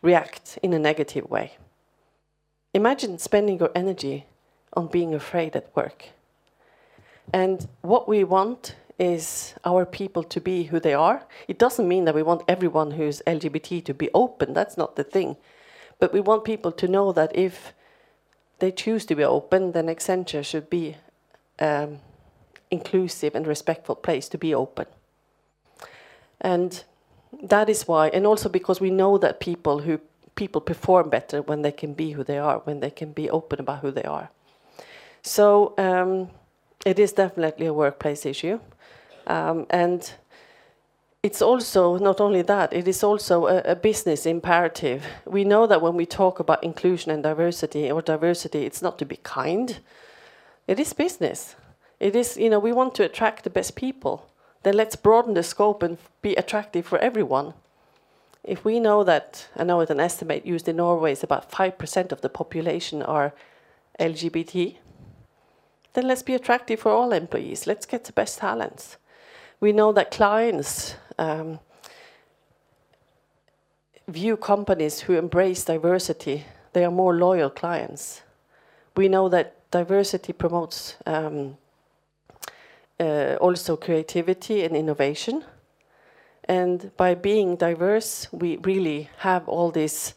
[0.01, 1.57] react in a negative way.
[2.75, 4.25] Imagine spending your energy
[4.73, 6.09] on being afraid at work.
[7.31, 11.23] And what we want is our people to be who they are.
[11.47, 15.05] It doesn't mean that we want everyone who's LGBT to be open, that's not the
[15.05, 15.37] thing.
[15.99, 17.73] But we want people to know that if
[18.59, 20.97] they choose to be open, then Accenture should be
[21.59, 21.99] um,
[22.69, 24.87] inclusive and respectful place to be open.
[26.41, 26.83] And
[27.41, 30.01] that is why, and also because we know that people who
[30.35, 33.59] people perform better when they can be who they are, when they can be open
[33.59, 34.29] about who they are.
[35.21, 36.29] So um,
[36.85, 38.59] it is definitely a workplace issue,
[39.27, 40.13] um, and
[41.25, 45.03] it's also not only that, it is also a, a, business imperative.
[45.25, 49.05] We know that when we talk about inclusion and diversity or diversity, it's not to
[49.05, 49.79] be kind.
[50.67, 51.55] It is business.
[51.99, 54.29] It is, you know, we want to attract the best people.
[54.61, 57.55] Then let's broaden the scope and be attractive for everyone.
[58.45, 62.11] If we know that, I know it's an estimate used in Norway is about 5%
[62.11, 63.33] of the population are
[63.99, 64.77] LGBT,
[65.93, 67.65] then let's be attractive for all employees.
[67.65, 68.97] Let's get the best talents.
[69.59, 71.59] We know that clients um,
[74.07, 78.21] view companies who embrace diversity, they are more loyal clients.
[78.95, 81.57] We know that diversity promotes um,
[82.99, 85.43] uh, also creativity and innovation.
[86.47, 90.13] And by being diverse, we really have all these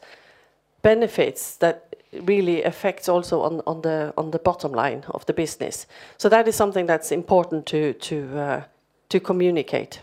[0.83, 5.87] benefits that really affects also on, on the on the bottom line of the business.
[6.17, 8.62] So that is something that's important to to uh,
[9.09, 10.03] to communicate.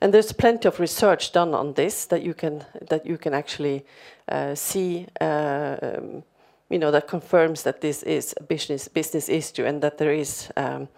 [0.00, 3.84] And there's plenty of research done on this that you can that you can actually
[4.28, 5.06] uh, see.
[5.20, 6.24] Uh, um,
[6.70, 10.50] you know that confirms that this is a business business issue and that there is
[10.56, 10.88] um,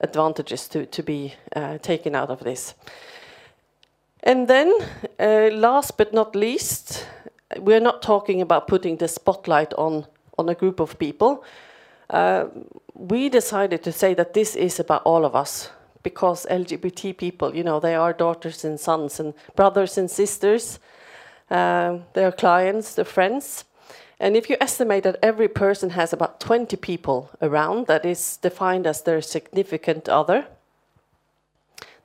[0.00, 2.74] advantages to to be uh, taken out of this.
[4.22, 4.72] And then,
[5.20, 7.06] uh, last but not least,
[7.58, 10.06] we're not talking about putting the spotlight on
[10.38, 11.44] on a group of people.
[12.10, 12.44] Uh,
[12.94, 15.70] we decided to say that this is about all of us
[16.02, 20.78] because LGBT people, you know, they are daughters and sons and brothers and sisters.
[21.50, 23.64] Uh, they are clients, they're friends.
[24.20, 28.86] And if you estimate that every person has about 20 people around that is defined
[28.86, 30.46] as their significant other,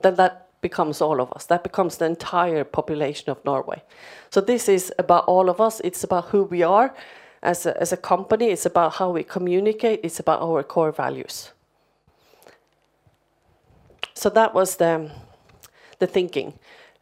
[0.02, 1.46] then that becomes all of us.
[1.46, 3.84] That becomes the entire population of Norway.
[4.30, 5.80] So this is about all of us.
[5.84, 6.96] It's about who we are
[7.42, 8.50] as a, as a company.
[8.50, 10.00] It's about how we communicate.
[10.04, 11.52] It's about our core values.
[14.14, 15.12] So that was the,
[16.00, 16.54] the thinking.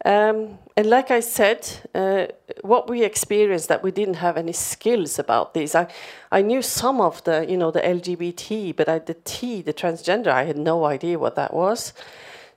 [0.03, 2.27] Um, and like I said, uh,
[2.61, 5.75] what we experienced that we didn't have any skills about this.
[5.75, 5.87] I,
[6.31, 10.27] I knew some of the, you know, the LGBT, but I, the T, the transgender,
[10.27, 11.93] I had no idea what that was.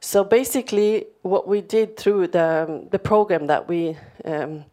[0.01, 4.65] So basically, what we did through the, um, the program that we um,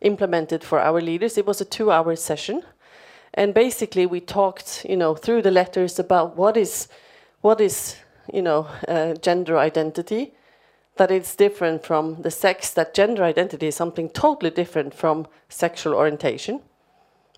[0.00, 2.62] implemented for our leaders, it was a two-hour session,
[3.34, 6.88] and basically we talked, you know, through the letters about what is,
[7.42, 7.96] what is,
[8.32, 10.32] you know, uh, gender identity,
[10.98, 15.94] that it's different from the sex, that gender identity is something totally different from sexual
[15.94, 16.60] orientation.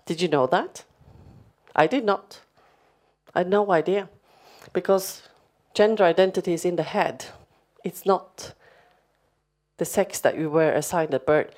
[0.05, 0.83] Did you know that?
[1.75, 2.41] I did not.
[3.33, 4.09] I had no idea,
[4.73, 5.29] because
[5.73, 7.27] gender identity is in the head
[7.83, 8.53] it's not
[9.77, 11.53] the sex that you were assigned at birth.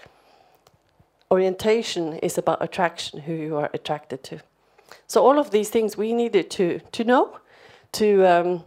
[1.30, 4.40] Orientation is about attraction, who you are attracted to.
[5.08, 7.40] So all of these things we needed to to know,
[7.94, 8.64] to um,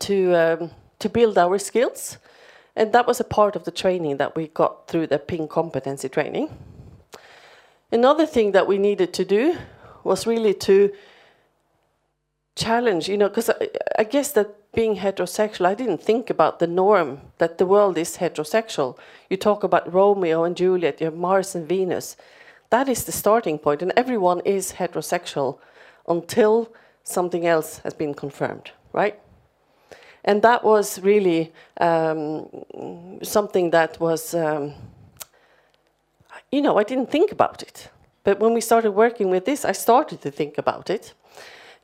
[0.00, 2.18] to um, to build our skills,
[2.76, 6.08] and that was a part of the training that we got through the Pink competency
[6.08, 6.56] training.
[7.90, 9.56] Another thing that we needed to do
[10.04, 10.92] was really to
[12.54, 16.66] challenge, you know, because I, I guess that being heterosexual, I didn't think about the
[16.66, 18.98] norm that the world is heterosexual.
[19.30, 22.16] You talk about Romeo and Juliet, you have Mars and Venus.
[22.70, 25.58] That is the starting point, and everyone is heterosexual
[26.08, 26.72] until
[27.04, 29.18] something else has been confirmed, right?
[30.26, 32.48] And that was really um,
[33.22, 34.74] something that was, um,
[36.50, 37.90] you know, I didn't think about it.
[38.24, 41.14] But when we started working with this, I started to think about it.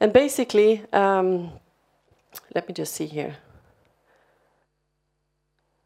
[0.00, 1.52] And basically, um,
[2.52, 3.36] let me just see here.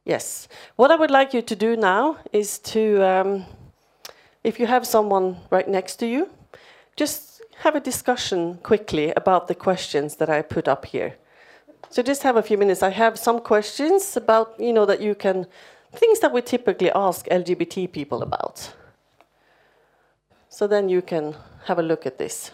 [0.06, 0.48] Yes.
[0.76, 3.44] What I would like you to do now is to, um,
[4.42, 6.30] if you have someone right next to you,
[6.96, 11.16] just have a discussion quickly about the questions that I put up here.
[11.88, 12.82] So just have a few minutes.
[12.82, 15.46] I have some questions about, you know, that you can,
[15.92, 18.72] things that we typically ask LGBT people about.
[20.48, 22.50] So then you can have a look at this.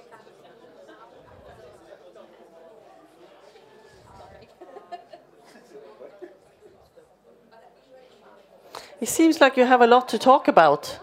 [9.03, 11.01] It seems like you have a lot to talk about.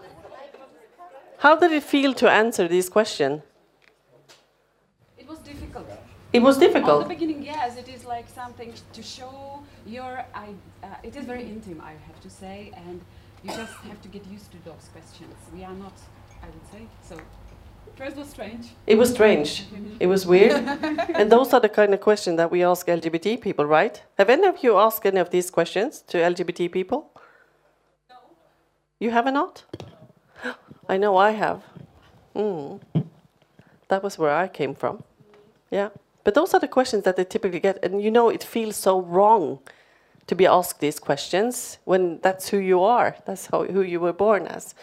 [1.36, 3.42] How did it feel to answer these questions?
[5.18, 5.86] It was difficult.
[6.32, 7.02] It was difficult.
[7.02, 10.24] At the beginning, yes, it is like something to show your.
[10.34, 10.48] I,
[10.82, 13.02] uh, it is very intimate, I have to say, and
[13.44, 15.36] you just have to get used to those questions.
[15.54, 15.96] We are not,
[16.42, 17.16] I would say, so.
[18.00, 18.68] First was strange.
[18.86, 19.66] It was strange.
[20.00, 20.52] It was weird.
[21.20, 24.02] and those are the kind of questions that we ask LGBT people, right?
[24.16, 27.10] Have any of you asked any of these questions to LGBT people?
[28.08, 28.16] No.
[29.00, 29.64] You have not?
[30.88, 31.62] I know I have.
[32.34, 32.80] Mm.
[33.88, 35.04] That was where I came from.
[35.70, 35.90] Yeah.
[36.24, 39.02] But those are the questions that they typically get, and you know it feels so
[39.02, 39.58] wrong
[40.26, 44.14] to be asked these questions when that's who you are, that's how, who you were
[44.14, 44.74] born as.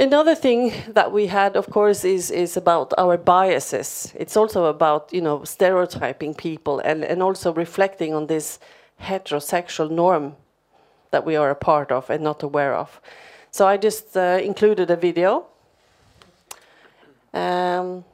[0.00, 4.12] Another thing that we had, of course, is, is about our biases.
[4.14, 8.60] It's also about you know stereotyping people and, and also reflecting on this
[9.02, 10.36] heterosexual norm
[11.10, 13.00] that we are a part of and not aware of.
[13.50, 15.46] So I just uh, included a video
[17.34, 18.04] um,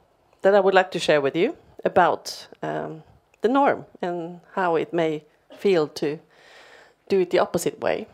[0.41, 3.03] that I would like to share with you about um,
[3.41, 5.23] the norm and how it may
[5.55, 6.17] feel to
[7.09, 8.07] do it the opposite way.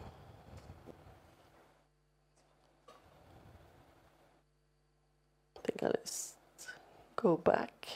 [5.64, 6.36] Think I'll just
[7.16, 7.88] go back.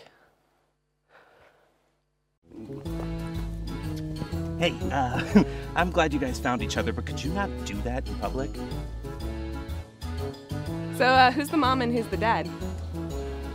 [4.59, 5.43] Hey, uh,
[5.75, 8.49] I'm glad you guys found each other, but could you not do that in public?
[10.97, 12.47] So, uh, who's the mom and who's the dad?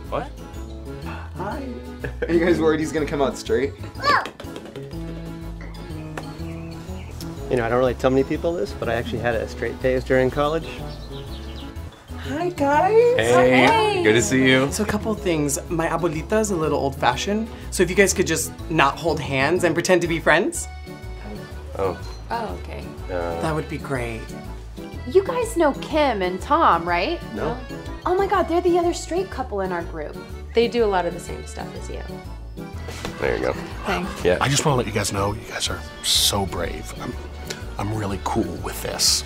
[0.09, 0.29] What?
[1.35, 1.63] Hi.
[2.27, 3.73] Are you guys worried he's gonna come out straight?
[3.97, 4.23] No.
[7.49, 9.75] You know, I don't really tell many people this, but I actually had a straight
[9.77, 10.67] phase during college.
[12.23, 13.17] Hi guys.
[13.17, 14.71] Hey, good to see you.
[14.71, 15.57] So a couple things.
[15.69, 19.63] My abuelita is a little old-fashioned, so if you guys could just not hold hands
[19.63, 20.67] and pretend to be friends,
[21.77, 21.99] Oh,
[22.29, 22.83] Oh, okay.
[23.05, 24.21] Uh, that would be great.
[25.07, 27.19] You guys know Kim and Tom, right?
[27.33, 27.57] no.
[28.05, 30.15] Oh my god, they're the other straight couple in our group.
[30.53, 32.01] They do a lot of the same stuff as you.
[33.19, 33.53] There you go.
[33.85, 34.23] Thanks.
[34.23, 34.37] Yeah.
[34.41, 36.93] I just want to let you guys know you guys are so brave.
[37.01, 37.13] I'm,
[37.77, 39.23] I'm really cool with this.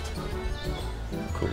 [1.34, 1.48] Cool.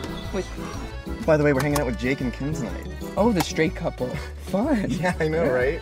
[1.25, 2.87] By the way, we're hanging out with Jake and Kim tonight.
[3.15, 4.09] Oh, the straight couple.
[4.47, 4.91] Fun.
[4.91, 5.81] Yeah, I know, right?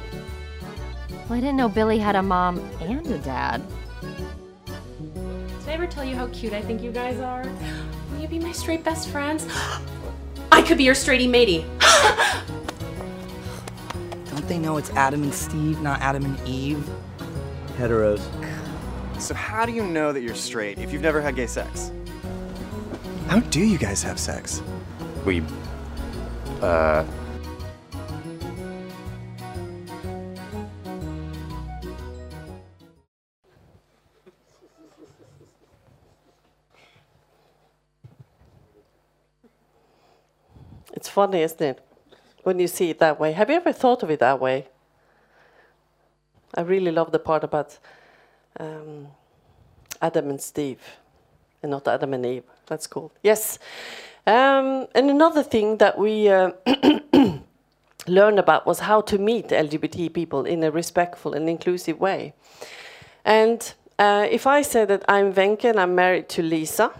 [1.09, 3.63] Well, I didn't know Billy had a mom and a dad.
[4.01, 7.43] Did I ever tell you how cute I think you guys are?
[8.11, 9.47] Will you be my straight best friends?
[10.51, 11.65] I could be your straighty matey.
[14.25, 16.87] Don't they know it's Adam and Steve, not Adam and Eve?
[17.77, 18.21] Heteros.
[19.19, 21.91] So how do you know that you're straight if you've never had gay sex?
[23.27, 24.61] How do you guys have sex?
[25.25, 25.43] We,
[26.61, 27.05] uh,
[40.93, 41.79] It's funny, isn't it?
[42.43, 43.31] When you see it that way.
[43.31, 44.67] Have you ever thought of it that way?
[46.53, 47.79] I really love the part about
[48.59, 49.07] um,
[50.01, 50.79] Adam and Steve
[51.63, 52.43] and not Adam and Eve.
[52.67, 53.11] That's cool.
[53.23, 53.57] Yes.
[54.27, 56.51] Um, and another thing that we uh,
[58.07, 62.33] learned about was how to meet LGBT people in a respectful and inclusive way.
[63.25, 66.91] And uh, if I say that I'm Wenche and I'm married to Lisa,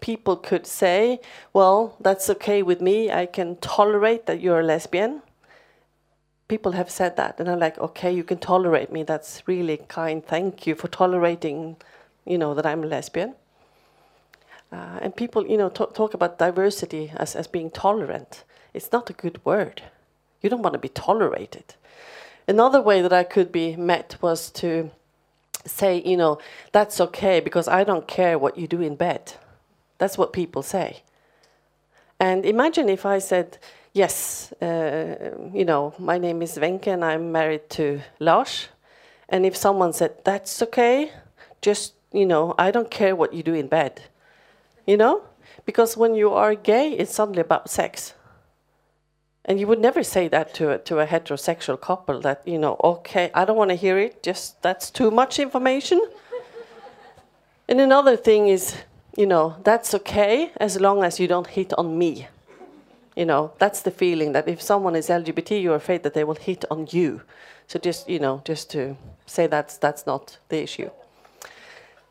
[0.00, 1.20] people could say,
[1.52, 3.10] well, that's okay with me.
[3.10, 5.22] I can tolerate that you're a lesbian.
[6.46, 9.02] People have said that, and I'm like, okay, you can tolerate me.
[9.02, 10.24] That's really kind.
[10.24, 11.76] Thank you for tolerating,
[12.26, 13.34] you know, that I'm a lesbian.
[14.74, 18.42] Uh, and people, you know, talk, about diversity as, as being tolerant.
[18.72, 19.82] It's not a good word.
[20.42, 21.74] You don't want to be tolerated.
[22.48, 24.90] Another way that I could be met was to
[25.64, 26.38] say, you know,
[26.72, 29.34] that's okay because I don't care what you do in bed.
[29.98, 31.02] That's what people say.
[32.18, 33.58] And imagine if I said,
[33.92, 38.68] yes, uh, you know, my name is Wenche and I'm married to Lars.
[39.28, 41.12] And if someone said, that's okay,
[41.62, 44.02] just, you know, I don't care what you do in bed.
[44.86, 45.22] You know?
[45.64, 48.14] Because when you are gay, it's suddenly about sex.
[49.44, 52.80] And you would never say that to a, to a heterosexual couple that, you know,
[52.82, 56.00] okay, I don't want to hear it, just that's too much information.
[57.68, 58.76] and another thing is,
[59.16, 62.26] you know, that's okay as long as you don't hit on me.
[63.14, 66.34] You know, that's the feeling that if someone is LGBT, you're afraid that they will
[66.34, 67.20] hit on you.
[67.68, 70.90] So just, you know, just to say that's that's not the issue.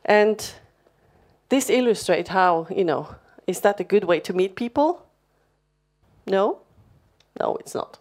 [0.05, 0.53] And
[1.49, 3.15] this illustrates how, you know,
[3.47, 5.05] is that a good way to meet people?
[6.25, 6.59] No?
[7.39, 7.99] No, it's not.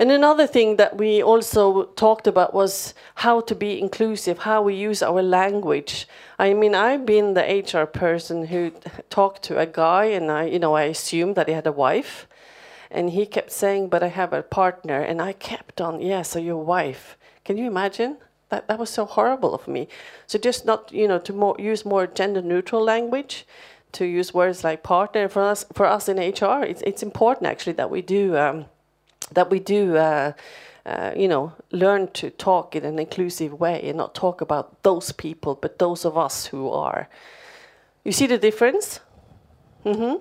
[0.00, 4.74] And another thing that we also talked about was how to be inclusive, how we
[4.74, 6.08] use our language.
[6.38, 8.72] I mean, I've been the HR person who
[9.10, 12.26] talked to a guy, and I, you know, I assumed that he had a wife,
[12.90, 16.38] and he kept saying, "But I have a partner," and I kept on, "Yeah, so
[16.38, 18.16] your wife." Can you imagine?
[18.50, 19.88] That that was so horrible of me.
[20.26, 23.46] So just not, you know, to more use more gender neutral language
[23.92, 25.28] to use words like partner.
[25.28, 28.66] For us for us in HR it's it's important actually that we do um,
[29.32, 30.32] that we do uh,
[30.86, 35.12] uh, you know learn to talk in an inclusive way and not talk about those
[35.12, 37.08] people but those of us who are.
[38.04, 39.00] You see the difference?
[39.82, 40.16] Hmm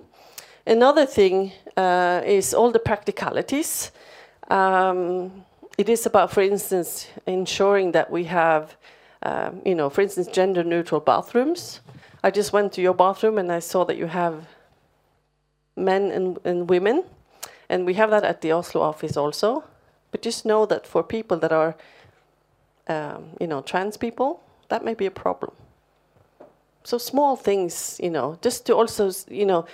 [0.69, 3.91] another thing uh, is all the practicalities.
[4.49, 5.45] Um,
[5.79, 8.75] it is about, for instance, ensuring that we have,
[9.23, 11.79] um, you know, for instance, gender neutral bathrooms.
[12.21, 14.45] I just went to your bathroom and I saw that you have
[15.77, 17.05] men and, and women,
[17.69, 19.63] and we have that at the Oslo office also.
[20.11, 21.77] But just know that for people that are,
[22.87, 25.53] um, you know, trans people, that may be a problem.
[26.83, 29.65] So small things, you know, just to also, you know,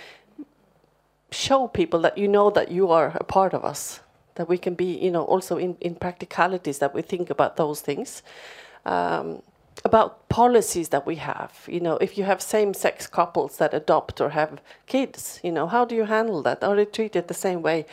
[1.32, 3.98] show people that you know that you are a part of us,
[4.36, 7.80] that we can be, you know, also in, in practicalities that we think about those
[7.80, 8.22] things.
[8.84, 9.42] Um,
[9.84, 14.30] about policies that we have, you know, if you have same-sex couples that adopt or
[14.30, 16.64] have kids, you know, how do you handle that?
[16.64, 17.84] Are they treated the same way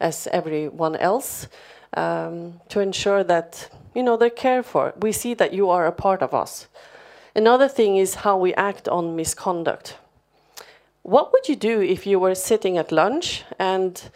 [0.00, 1.48] as everyone else?
[1.94, 4.92] Um, to ensure that, you know, they're cared for.
[5.00, 6.68] We see that you are a part of us.
[7.34, 9.96] Another thing is how we act on misconduct.
[11.02, 14.10] What would you do if you were sitting at lunch and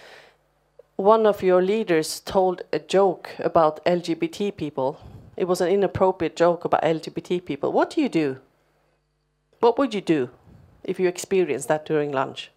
[0.97, 5.01] one of your leaders told a joke about LGBT people?
[5.37, 7.73] It was an inappropriate joke about LGBT people.
[7.73, 8.39] What do you do?
[9.61, 10.31] What would you do
[10.85, 12.51] if you experienced that during lunch?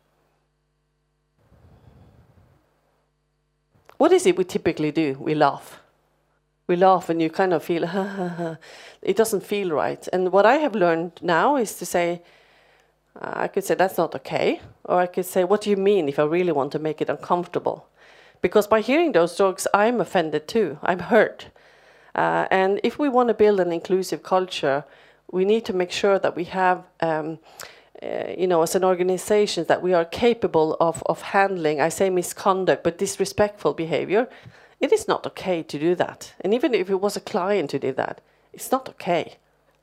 [3.97, 5.17] What is it we typically do?
[5.19, 5.79] We laugh.
[6.67, 8.57] We laugh and you kind of feel, ha, ha, ha.
[9.01, 10.07] it doesn't feel right.
[10.13, 12.21] And what I have learned now is to say,
[13.19, 14.61] I could say, that's not okay.
[14.83, 17.09] Or I could say, what do you mean if I really want to make it
[17.09, 17.87] uncomfortable?
[18.41, 20.77] Because by hearing those jokes, I'm offended too.
[20.83, 21.47] I'm hurt.
[22.15, 24.83] Uh, and if we want to build an inclusive culture,
[25.31, 27.39] we need to make sure that we have, um,
[28.01, 32.09] uh, you know, as an organization, that we are capable of, of handling, I say
[32.09, 34.27] misconduct, but disrespectful behavior.
[34.79, 36.33] It is not okay to do that.
[36.41, 38.21] And even if it was a client who did that,
[38.53, 39.35] it's not okay.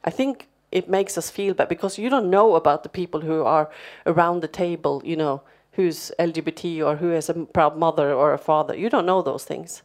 [0.05, 3.45] I think it makes us feel bad because you don't know about the people who
[3.45, 3.71] are
[4.07, 5.43] around the table, you know,
[5.77, 8.77] who's LGBT or who is a proud mother or a father.
[8.77, 9.83] You don't know those things.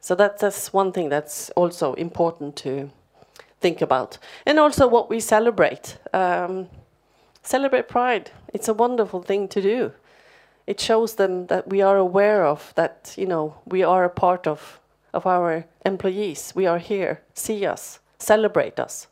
[0.00, 2.90] So that, that's one thing that's also important to
[3.60, 4.18] think about.
[4.46, 5.98] And also what we celebrate.
[6.12, 6.68] Um,
[7.42, 8.30] celebrate Pride.
[8.52, 9.92] It's a wonderful thing to do.
[10.66, 14.46] It shows them that we are aware of that, you know, we are a part
[14.46, 14.80] of,
[15.14, 16.52] of our employees.
[16.54, 17.22] We are here.
[17.34, 18.00] See us.
[18.18, 19.06] Celebrate us.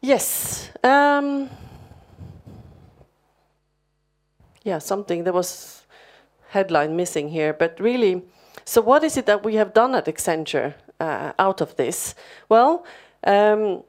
[0.00, 0.70] Yes.
[0.82, 1.50] Um,
[4.62, 5.24] yeah, something.
[5.24, 5.82] There was
[6.50, 8.22] headline missing here, but really,
[8.64, 12.14] so what is it that we have done at Accenture uh, out of this?
[12.48, 12.84] Well,
[13.24, 13.82] um,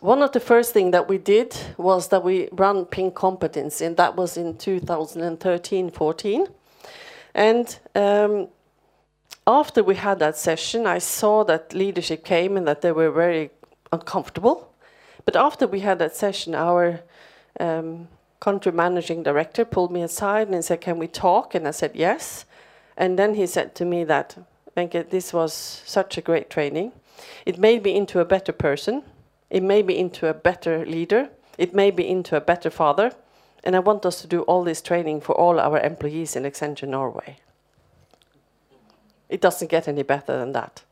[0.00, 3.96] one of the first things that we did was that we ran Pink Competence, and
[3.96, 6.48] that was in 2013-14.
[7.34, 8.48] And um,
[9.46, 13.50] after we had that session, I saw that leadership came and that they were very
[13.92, 14.72] uncomfortable.
[15.24, 17.00] But after we had that session, our
[17.58, 18.08] um,
[18.40, 22.44] country managing director pulled me aside and said, "Can we talk?" And I said, "Yes."
[22.96, 24.36] And then he said to me that,
[24.76, 25.52] "Wenche, this was
[25.86, 26.92] such a great training.
[27.44, 29.02] It made me into a better person.
[29.50, 31.28] It made me into a better leader.
[31.58, 33.12] It made me into a better father.
[33.64, 36.88] And I want us to do all this training for all our employees in Accenture
[36.88, 37.36] Norway."
[39.28, 40.84] It doesn't get any better than that.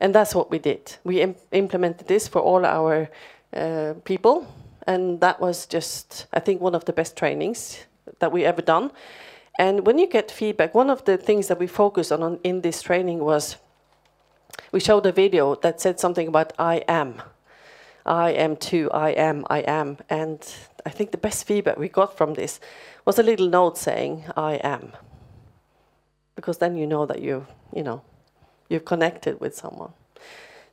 [0.00, 0.98] And that's what we did.
[1.04, 3.08] We Im implemented this for all our
[3.56, 4.46] uh, people,
[4.88, 7.84] and that was just, I think, one of the best trainings
[8.20, 8.90] that we ever done.
[9.58, 12.62] And when you get feedback, one of the things that we focused on, on in
[12.62, 13.58] this training was
[14.72, 17.20] we showed a video that said something about I am.
[18.06, 19.98] I am too, I am, I am.
[20.08, 20.40] And
[20.86, 22.58] I think the best feedback we got from this
[23.04, 24.92] was a little note saying, I am.
[26.34, 28.00] Because then you know that you, you know,
[28.70, 29.92] you've connected with someone.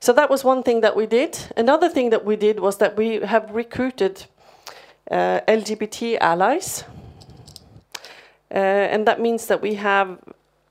[0.05, 1.35] So that was one thing that we did.
[1.57, 4.27] Another thing that we did was that we have recruited
[5.09, 6.83] uh, LGBT allies.
[8.51, 10.19] Uh, and that means that we have,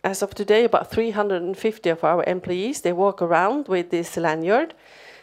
[0.04, 2.82] as of today, about 350 of our employees.
[2.82, 4.72] They walk around with this lanyard.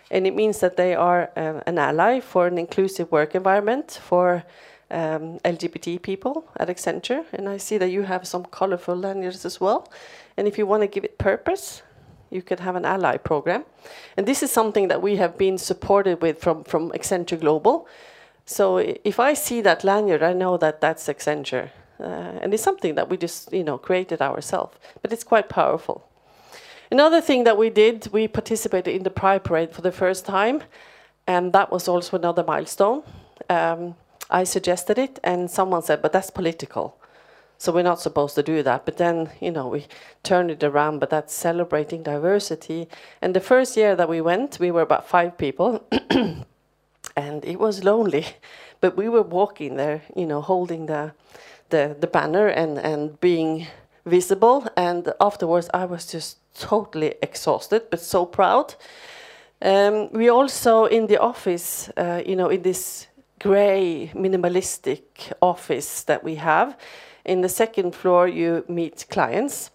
[0.09, 4.43] And it means that they are uh, an ally for an inclusive work environment for
[4.89, 7.23] um, LGBT people at Accenture.
[7.31, 9.89] And I see that you have some colorful lanyards as well.
[10.35, 11.81] And if you want to give it purpose,
[12.31, 13.65] you could have an ally program.
[14.17, 17.87] And this is something that we have been supported with from, from Accenture Global.
[18.45, 21.69] So if I see that lanyard, I know that that's Accenture.
[21.99, 24.77] Uh, and it's something that we just, you know, created ourselves.
[25.01, 26.07] But it's quite powerful.
[26.89, 30.63] Another thing that we did, we participated in the Pride Parade for the first time.
[31.27, 33.03] And that was also another milestone.
[33.49, 33.95] Um,
[34.29, 36.97] I suggested it, and someone said, but that's political.
[37.61, 38.85] So we're not supposed to do that.
[38.85, 39.85] But then, you know, we
[40.23, 42.87] turned it around, but that's celebrating diversity.
[43.21, 45.85] And the first year that we went, we were about five people,
[47.15, 48.25] and it was lonely.
[48.79, 51.13] But we were walking there, you know, holding the,
[51.69, 53.67] the, the banner and, and being
[54.07, 54.65] visible.
[54.75, 58.73] And afterwards, I was just totally exhausted, but so proud.
[59.61, 63.05] Um, we also in the office, uh, you know, in this
[63.39, 66.75] gray minimalistic office that we have,
[67.25, 69.71] in the second floor you meet clients.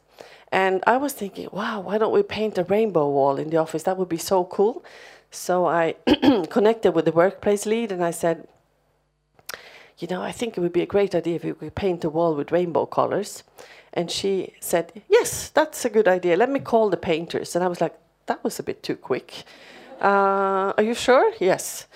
[0.53, 3.83] And I was thinking, wow, why don't we paint a rainbow wall in the office?
[3.83, 4.85] That would be so cool.
[5.31, 5.97] So I
[6.51, 8.47] connected with the workplace lead and I said,
[9.99, 12.11] you know, I think it would be a great idea if we could paint the
[12.11, 13.43] wall with rainbow colors.
[13.93, 16.37] And she said, yes, that's a good idea.
[16.37, 17.57] Let me call the painters.
[17.57, 17.95] And I was like,
[18.27, 19.45] that was a bit too quick.
[20.01, 21.33] Uh, are you sure?
[21.41, 21.87] Yes.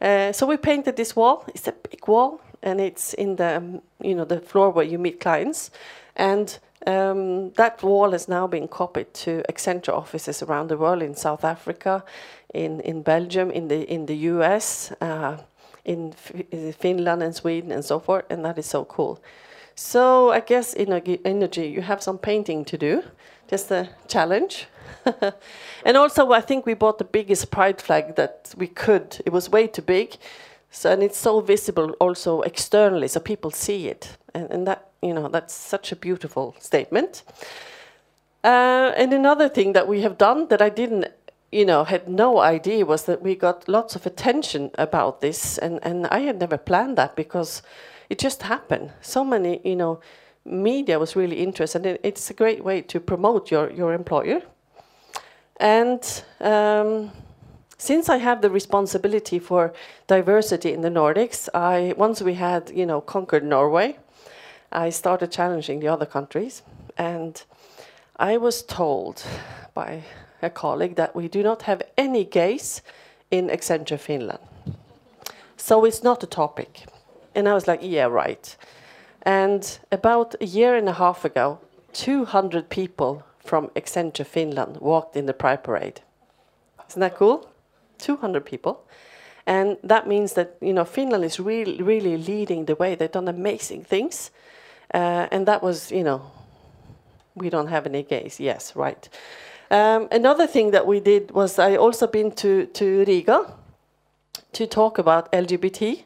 [0.00, 1.44] Uh, so we painted this wall.
[1.48, 4.98] It's a big wall, and it's in the um, you know the floor where you
[4.98, 5.70] meet clients,
[6.16, 11.14] and um, that wall has now been copied to Accenture offices around the world in
[11.14, 12.04] South Africa,
[12.54, 14.92] in in Belgium, in the in the U.S.
[15.00, 15.38] Uh,
[15.84, 16.14] in,
[16.50, 19.18] in Finland and Sweden and so forth, and that is so cool.
[19.74, 20.92] So I guess in
[21.24, 23.02] energy, you have some painting to do,
[23.48, 24.66] just a challenge.
[25.84, 29.22] and also, I think we bought the biggest pride flag that we could.
[29.24, 30.16] It was way too big,
[30.70, 35.14] so and it's so visible also externally, so people see it, and, and that you
[35.14, 37.24] know that's such a beautiful statement.
[38.42, 41.06] Uh, and another thing that we have done that I didn't
[41.52, 45.80] you know, had no idea was that we got lots of attention about this, and,
[45.82, 47.62] and I had never planned that because
[48.08, 48.92] it just happened.
[49.00, 50.00] So many, you know,
[50.44, 54.42] media was really interested, and it's a great way to promote your, your employer.
[55.56, 57.10] And um,
[57.80, 59.72] since I have the responsibility for
[60.06, 63.98] diversity in the Nordics, I once we had, you know, conquered Norway,
[64.70, 66.62] I started challenging the other countries,
[66.98, 67.42] and
[68.16, 69.24] I was told
[69.72, 70.02] by
[70.42, 72.82] a colleague that we do not have any gays
[73.30, 74.40] in Accenture Finland.
[75.56, 76.84] So it's not a topic.
[77.34, 78.56] And I was like, yeah, right.
[79.22, 81.58] And about a year and a half ago,
[81.94, 86.02] 200 people from Accenture Finland walked in the Pride Parade.
[86.86, 87.49] Isn't that cool?
[88.00, 88.86] 200 people.
[89.46, 92.94] And that means that you know Finland is really, really leading the way.
[92.94, 94.30] They've done amazing things,
[94.94, 96.20] uh, and that was you know,
[97.34, 98.40] we don't have any gays.
[98.40, 99.08] Yes, right.
[99.70, 103.52] Um, another thing that we did was I also been to, to Riga
[104.52, 106.02] to talk about LGBT,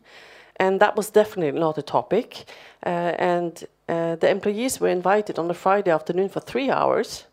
[0.56, 2.44] and that was definitely not a topic.
[2.84, 7.24] Uh, and uh, the employees were invited on a Friday afternoon for three hours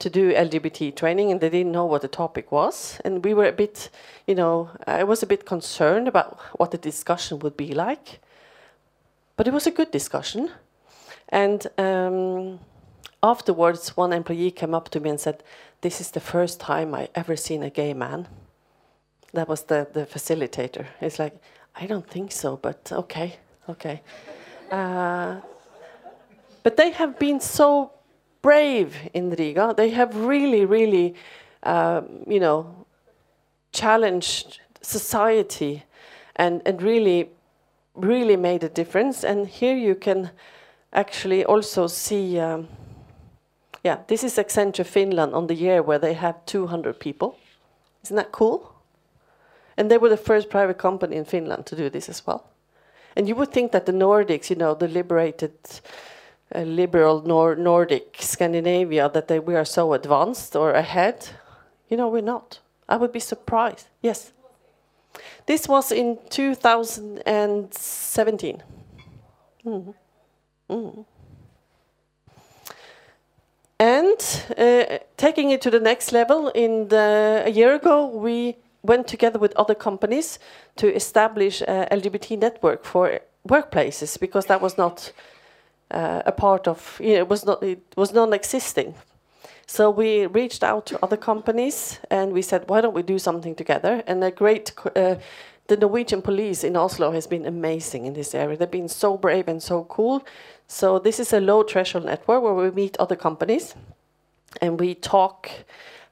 [0.00, 2.98] to do LGBT training, and they didn't know what the topic was.
[3.04, 3.90] And we were a bit,
[4.26, 8.20] you know, I was a bit concerned about what the discussion would be like.
[9.36, 10.50] But it was a good discussion.
[11.28, 12.60] And um,
[13.22, 15.42] afterwards, one employee came up to me and said,
[15.82, 18.26] This is the first time I ever seen a gay man.
[19.32, 20.86] That was the, the facilitator.
[21.00, 21.36] It's like,
[21.76, 23.36] I don't think so, but okay,
[23.68, 24.02] okay.
[24.70, 25.40] Uh,
[26.62, 27.92] but they have been so
[28.42, 29.74] brave in Riga.
[29.76, 31.14] They have really, really,
[31.62, 32.86] um, you know,
[33.72, 35.84] challenged society
[36.36, 37.30] and, and really,
[37.94, 39.24] really made a difference.
[39.24, 40.30] And here you can
[40.92, 42.38] actually also see.
[42.38, 42.68] Um,
[43.82, 47.38] yeah, this is Accenture Finland on the year where they have 200 people.
[48.04, 48.74] Isn't that cool?
[49.76, 52.44] And they were the first private company in Finland to do this as well.
[53.16, 55.52] And you would think that the Nordics, you know, the liberated,
[56.54, 61.28] liberal Nor Nordic Scandinavia, that they, we are so advanced or ahead.
[61.88, 62.58] You know, we're not.
[62.88, 63.86] I would be surprised.
[64.02, 64.32] Yes.
[65.46, 68.62] This was in 2017.
[69.64, 69.94] Mm -hmm.
[70.68, 71.04] Mm -hmm.
[73.80, 79.06] And uh, taking it to the next level, in the, a year ago, we went
[79.06, 80.38] together with other companies
[80.76, 85.12] to establish a LGBT network for workplaces because that was not
[85.90, 88.94] uh, a part of, you know, it was not, it was non-existing.
[89.66, 93.54] So we reached out to other companies and we said, why don't we do something
[93.54, 94.02] together?
[94.06, 95.16] And a great, uh,
[95.68, 98.56] the Norwegian police in Oslo has been amazing in this area.
[98.56, 100.24] They've been so brave and so cool.
[100.66, 103.74] So this is a low threshold network where we meet other companies
[104.60, 105.50] and we talk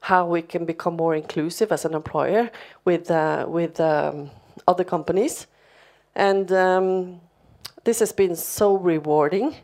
[0.01, 2.49] how we can become more inclusive as an employer
[2.85, 4.31] with uh, with um,
[4.67, 5.47] other companies,
[6.15, 7.19] and um,
[7.83, 9.55] this has been so rewarding.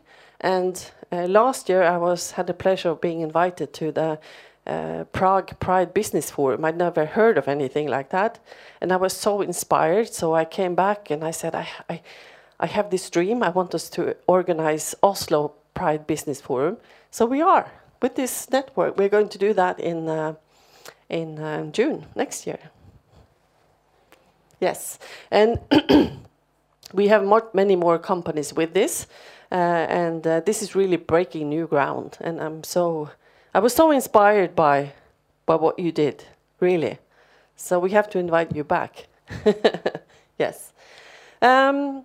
[0.46, 4.20] And uh, last year I was had the pleasure of being invited to the
[4.64, 6.64] uh, Prague Pride Business Forum.
[6.64, 8.38] I'd never heard of anything like that,
[8.80, 10.14] and I was so inspired.
[10.14, 12.00] So I came back and I said, I, I
[12.60, 13.42] I have this dream.
[13.42, 16.76] I want us to organize Oslo Pride Business Forum.
[17.10, 17.66] So we are
[18.00, 18.96] with this network.
[18.96, 20.34] We're going to do that in uh,
[21.08, 22.60] in uh, June next year.
[24.60, 25.58] Yes, and
[26.94, 29.08] we have more, many more companies with this.
[29.50, 32.18] Uh, and uh, this is really breaking new ground.
[32.20, 33.10] And I'm so,
[33.54, 34.92] I was so inspired by,
[35.44, 36.24] by what you did,
[36.60, 36.98] really.
[37.56, 39.06] So we have to invite you back.
[40.38, 40.72] yes.
[41.40, 42.04] Um,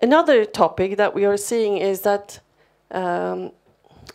[0.00, 2.40] another topic that we are seeing is that
[2.90, 3.52] um,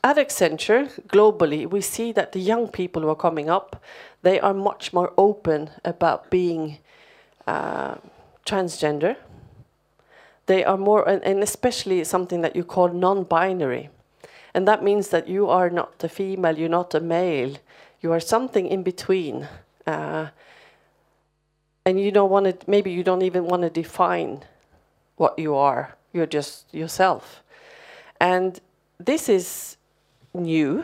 [0.04, 3.82] at Accenture, globally, we see that the young people who are coming up,
[4.22, 6.78] they are much more open about being
[7.48, 7.96] uh,
[8.46, 9.16] transgender.
[10.48, 13.90] They are more, and, and especially something that you call non-binary.
[14.54, 17.58] And that means that you are not a female, you're not a male,
[18.02, 19.48] you are something in between.
[19.86, 20.28] Uh,
[21.86, 24.44] and you don't want to, maybe you don't even want to define
[25.18, 27.44] what you are, you're just yourself.
[28.20, 28.60] And
[29.00, 29.78] this is
[30.34, 30.84] new.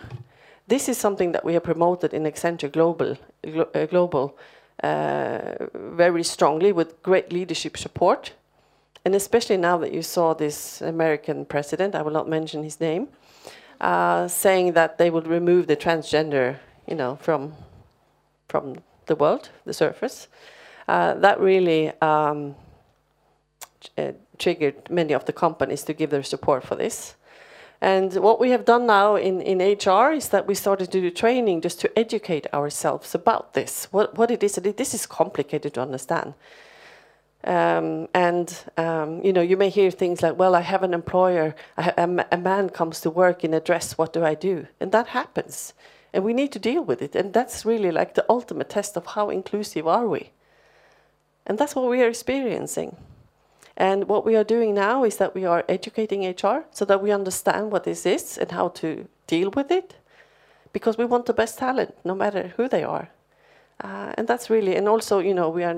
[0.67, 4.37] This is something that we have promoted in Accenture Global, Glo uh, Global
[4.83, 8.33] uh, very strongly with great leadership support.
[9.05, 13.09] And especially now that you saw this American president, I will not mention his name,
[13.81, 17.53] uh, saying that they would remove the transgender, you know, from
[18.47, 18.75] from
[19.07, 20.27] the world, the surface.
[20.87, 22.55] Uh, that really um,
[23.97, 27.15] uh, triggered many of the companies to give their support for this.
[27.81, 31.11] And what we have done now in, in HR is that we started to do
[31.11, 34.55] training just to educate ourselves about this, what, what it is.
[34.55, 36.33] This is complicated to understand.
[37.45, 41.55] Um, and um, you know, you may hear things like, "Well, I have an employer.
[41.77, 43.97] a man comes to work in a dress.
[43.97, 45.73] What do I do?" And that happens,
[46.13, 47.15] and we need to deal with it.
[47.15, 50.31] And that's really like the ultimate test of how inclusive are we.
[51.45, 52.95] And that's what we are experiencing.
[53.75, 57.11] And what we are doing now is that we are educating HR so that we
[57.11, 59.95] understand what this is and how to deal with it,
[60.71, 63.09] because we want the best talent, no matter who they are.
[63.81, 65.75] Uh, and that's really, and also, you know, we are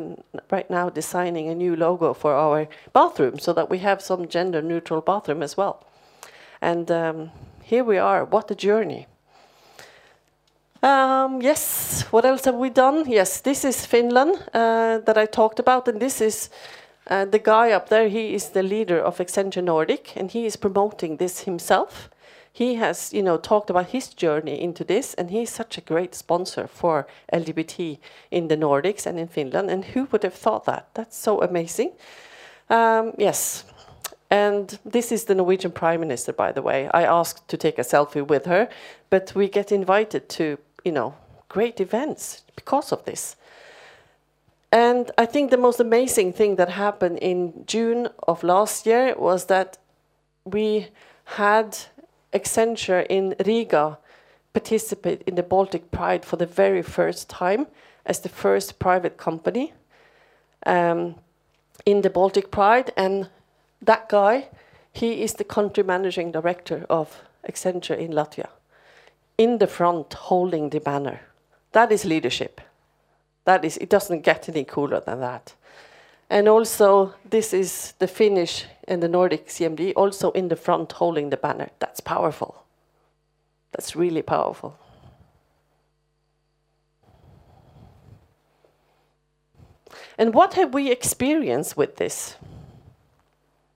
[0.52, 4.62] right now designing a new logo for our bathroom so that we have some gender
[4.62, 5.86] neutral bathroom as well.
[6.62, 7.32] And um,
[7.64, 9.08] here we are, what a journey.
[10.84, 13.06] Um, yes, what else have we done?
[13.08, 16.50] Yes, this is Finland uh, that I talked about, and this is
[17.08, 20.56] uh, the guy up there, he is the leader of Accenture Nordic, and he is
[20.56, 22.10] promoting this himself.
[22.56, 26.16] He has, you know, talked about his journey into this, and he's such a great
[26.16, 27.97] sponsor for LGBT
[28.32, 29.70] in the Nordics and in Finland.
[29.70, 30.88] And who would have thought that?
[30.93, 31.91] That's so amazing.
[32.70, 33.66] Um, yes,
[34.32, 36.89] and this is the Norwegian Prime Minister, by the way.
[36.93, 38.70] I asked to take a selfie with her,
[39.10, 41.14] but we get invited to, you know,
[41.49, 43.36] great events because of this.
[44.72, 49.47] And I think the most amazing thing that happened in June of last year was
[49.47, 49.78] that
[50.45, 50.88] we
[51.26, 51.78] had
[52.36, 53.97] Accenture in Riga
[54.53, 57.67] participate in the Baltic Pride for the very first time
[58.05, 59.73] as the first private company
[60.65, 61.15] um,
[61.86, 62.91] in the Baltic Pride.
[62.97, 63.29] And
[63.81, 64.49] that guy,
[64.91, 68.49] he is the country managing director of Accenture in Latvia,
[69.38, 71.21] in the front holding the banner.
[71.71, 72.61] That is leadership.
[73.45, 75.53] That is, it doesn't get any cooler than that.
[76.36, 81.29] And also, this is the Finnish and the Nordic CMD also in the front holding
[81.29, 81.69] the banner.
[81.79, 82.65] That's powerful.
[83.71, 84.77] That's really powerful.
[90.17, 92.36] And what have we experienced with this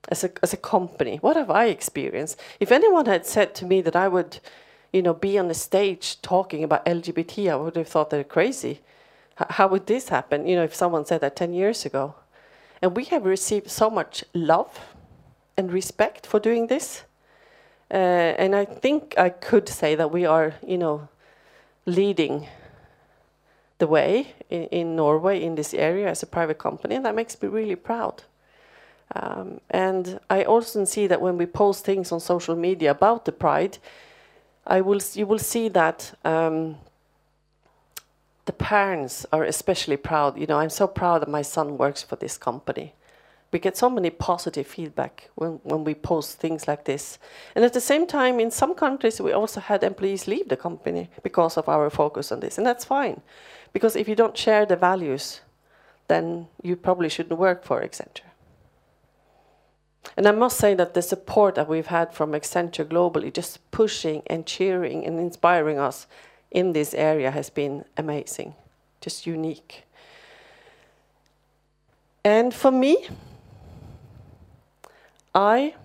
[0.10, 1.16] as a, as a company?
[1.22, 2.38] What have I experienced?
[2.60, 4.40] If anyone had said to me that I would,
[4.92, 8.82] you know, be on the stage talking about LGBT, I would have thought they're crazy
[9.50, 10.46] how would this happen?
[10.46, 12.16] You know, if someone said that 10 years ago.
[12.82, 14.80] And we have received so much love
[15.58, 17.04] and respect for doing this.
[17.92, 21.10] Uh, and I think I could say that we are, you know,
[21.86, 22.48] leading
[23.80, 27.42] the way in, in, Norway in this area as a private company, and that makes
[27.42, 28.24] me really proud.
[29.16, 33.32] Um, and I also see that when we post things on social media about the
[33.32, 33.80] Pride,
[34.68, 36.78] I will you will see that um,
[38.50, 40.36] the parents are especially proud.
[40.36, 42.96] You know, I'm so proud that my son works for this company.
[43.52, 47.20] We get so many positive feedback when, when we post things like this.
[47.54, 51.12] And at the same time, in some countries, we also had employees leave the company
[51.22, 52.58] because of our focus on this.
[52.58, 53.22] And that's fine.
[53.72, 55.42] Because if you don't share the values,
[56.08, 58.32] then you probably shouldn't work for Accenture.
[60.18, 64.24] And I must say that the support that we've had from Accenture globally, just pushing
[64.26, 66.08] and cheering and inspiring us
[66.52, 68.56] in this area has been amazing,
[69.02, 69.84] just unique.
[72.24, 73.08] And for me,
[75.34, 75.76] I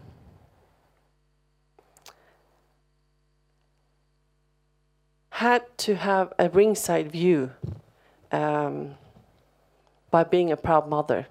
[5.30, 7.50] had to have a ringside view
[8.32, 8.94] um,
[10.10, 11.26] by being a proud mother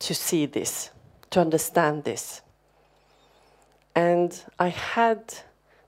[0.00, 0.90] to see this,
[1.30, 2.42] to understand this.
[3.94, 5.34] And I had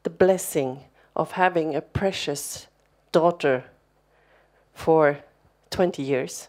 [0.04, 0.84] the blessing
[1.16, 2.66] of having a precious
[3.10, 3.64] daughter
[4.74, 5.18] for
[5.70, 6.48] 20 years.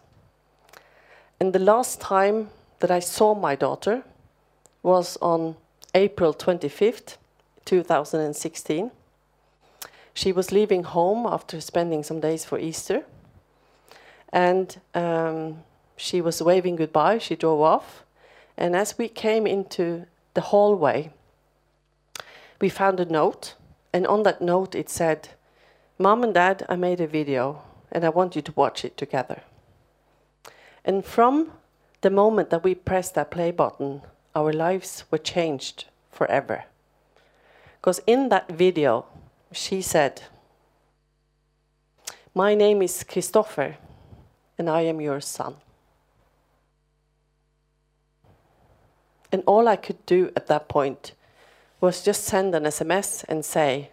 [1.40, 2.50] And the last time
[2.80, 4.04] that I saw my daughter
[4.84, 5.56] was on
[5.96, 7.18] April 25th,
[7.66, 8.92] 2016.
[10.14, 13.04] She was leaving home after spending some days for Easter.
[14.34, 15.64] And um,
[15.96, 17.20] she was waving goodbye.
[17.20, 18.04] She drove off.
[18.58, 21.12] And as we came into the hallway,
[22.60, 23.54] we found a note.
[23.98, 25.30] And on that note, it said,
[25.98, 29.42] Mom and Dad, I made a video, and I want you to watch it together.
[30.86, 31.54] And from
[32.02, 34.04] the moment that we pressed that play button,
[34.36, 36.66] our lives were changed forever.
[37.82, 39.08] Because in that video,
[39.52, 40.22] she said,
[42.36, 43.78] My name is Christopher,
[44.60, 45.56] and I am your son.
[49.32, 51.14] And all I could do at that point
[51.80, 53.92] was just send an SMS and say,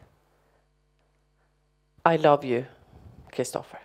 [2.05, 2.67] I love you,
[3.33, 3.79] Christopher.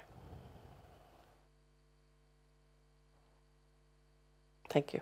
[4.69, 5.01] Thank you.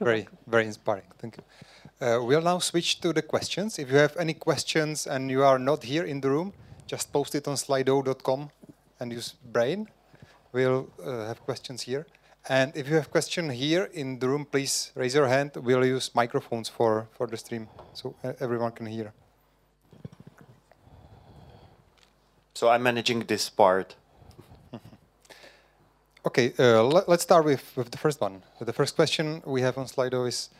[0.00, 1.04] Very, very inspiring.
[1.18, 1.42] Thank you.
[2.00, 3.78] Uh, we'll now switch to the questions.
[3.78, 6.54] If you have any questions and you are not here in the room,
[6.86, 8.48] just post it on slido.com
[8.98, 9.86] and use Brain.
[10.52, 12.06] We'll uh, have questions here.
[12.48, 15.52] And if you have question here in the room, please raise your hand.
[15.56, 19.12] We'll use microphones for, for the stream so everyone can hear.
[22.54, 23.94] So I'm managing this part.
[26.26, 28.42] Okay, uh, let, us start with, with the first one.
[28.60, 30.50] The first question we have on Slido is,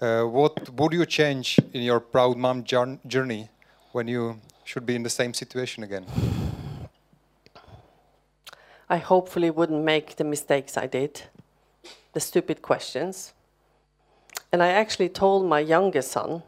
[0.00, 3.48] uh, what would you change in your proud mom journey
[3.92, 6.06] when you should be in the same situation again?
[8.88, 11.22] I hopefully wouldn't make the mistakes I did,
[12.12, 13.34] the stupid questions.
[14.50, 16.42] And I actually told my youngest son,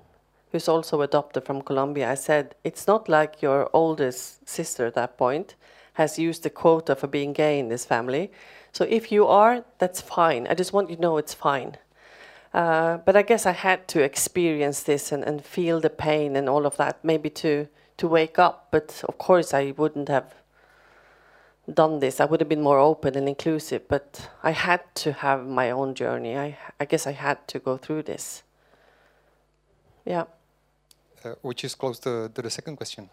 [0.52, 5.16] who's also adopted from Colombia, I said, it's not like your oldest sister at that
[5.16, 5.54] point
[5.94, 8.30] has used the quota for being gay in this family.
[8.72, 10.46] So if you are, that's fine.
[10.48, 11.76] I just want you to know it's fine.
[12.52, 16.48] Uh, but I guess I had to experience this and, and feel the pain and
[16.48, 18.68] all of that, maybe to, to wake up.
[18.70, 20.34] But of course, I wouldn't have
[21.72, 22.20] done this.
[22.20, 25.94] I would have been more open and inclusive, but I had to have my own
[25.94, 26.36] journey.
[26.36, 28.42] I, I guess I had to go through this.
[30.04, 30.24] Yeah.
[31.24, 33.10] Uh, which is close to, to the second question.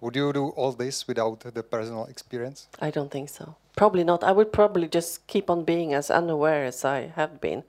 [0.00, 2.68] Would you do all this without the personal experience?
[2.80, 3.56] I don't think so.
[3.76, 4.22] Probably not.
[4.22, 7.64] I would probably just keep on being as unaware as I have been.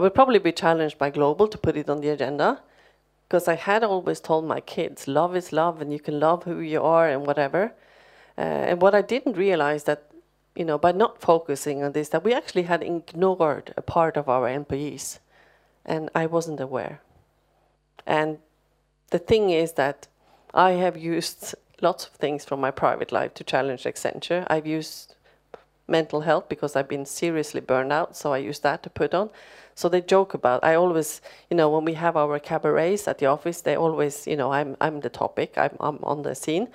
[0.00, 2.62] I would probably be challenged by Global to put it on the agenda
[3.28, 6.60] because I had always told my kids, love is love and you can love who
[6.60, 7.74] you are and whatever.
[8.38, 10.10] Uh, and what I didn't realize that,
[10.56, 14.26] you know, by not focusing on this, that we actually had ignored a part of
[14.26, 15.20] our employees
[15.84, 17.02] and I wasn't aware.
[18.06, 18.38] And
[19.10, 20.08] the thing is that
[20.54, 24.46] I have used lots of things from my private life to challenge Accenture.
[24.48, 25.14] I've used
[25.86, 29.28] mental health because I've been seriously burned out, so I use that to put on.
[29.80, 30.62] So they joke about.
[30.62, 34.36] I always, you know, when we have our cabarets at the office, they always, you
[34.36, 35.56] know, I'm I'm the topic.
[35.56, 36.68] I'm I'm on the scene.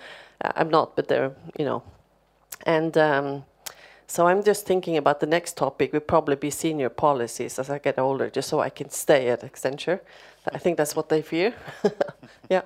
[0.43, 1.83] Uh, I'm not, but they're, you know,
[2.65, 2.97] and.
[2.97, 3.43] Um,
[4.07, 7.79] so I'm just thinking about the next topic would probably be senior policies as I
[7.79, 9.99] get older, just so I can stay at Accenture.
[10.53, 11.55] I think that's what they fear.
[12.49, 12.61] yeah.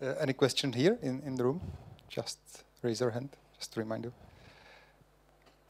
[0.00, 1.60] Uh, any question here in, in the room?
[2.08, 2.38] Just
[2.82, 4.12] raise your hand, just to remind you.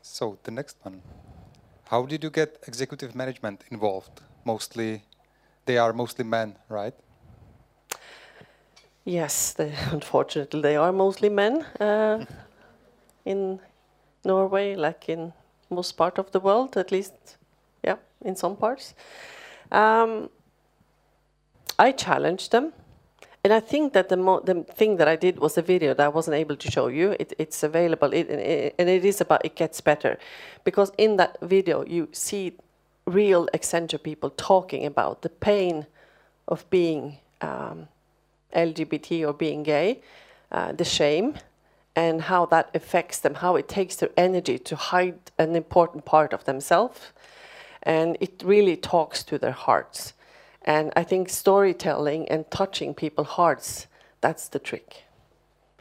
[0.03, 1.01] So the next one.
[1.93, 4.23] How did you get executive management involved?
[4.47, 5.03] Mostly,
[5.67, 6.95] they are mostly men, right?
[9.05, 12.25] Yes, they, unfortunately, they are mostly men uh,
[13.27, 13.61] in
[14.25, 15.35] Norway, like in
[15.69, 17.13] most part of the world, at least,
[17.85, 18.95] yeah, in some parts.
[19.71, 20.31] Um,
[21.79, 22.73] I challenged them
[23.45, 26.09] and I think that the, the thing that I did was a video that I
[26.09, 27.17] wasn't able to show you.
[27.19, 30.19] It, it's available, it, it, and it is about it gets better,
[30.65, 32.53] because in that video you see
[33.07, 35.87] real Accenture people talking about the pain
[36.47, 37.89] of being um,
[38.55, 40.01] LGBT or being gay,
[40.53, 41.35] uh, the shame,
[41.97, 46.33] and how that affects them, how it takes their energy to hide an important part
[46.33, 47.13] of themselves,
[47.83, 50.13] and it really talks to their hearts.
[50.65, 53.87] And I think storytelling and touching people's hearts,
[54.21, 55.05] that's the trick.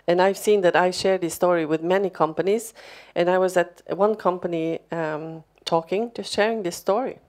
[0.07, 2.73] And I've seen that I share this story with many companies.
[3.15, 7.19] And I was at one company um, talking, just sharing this story.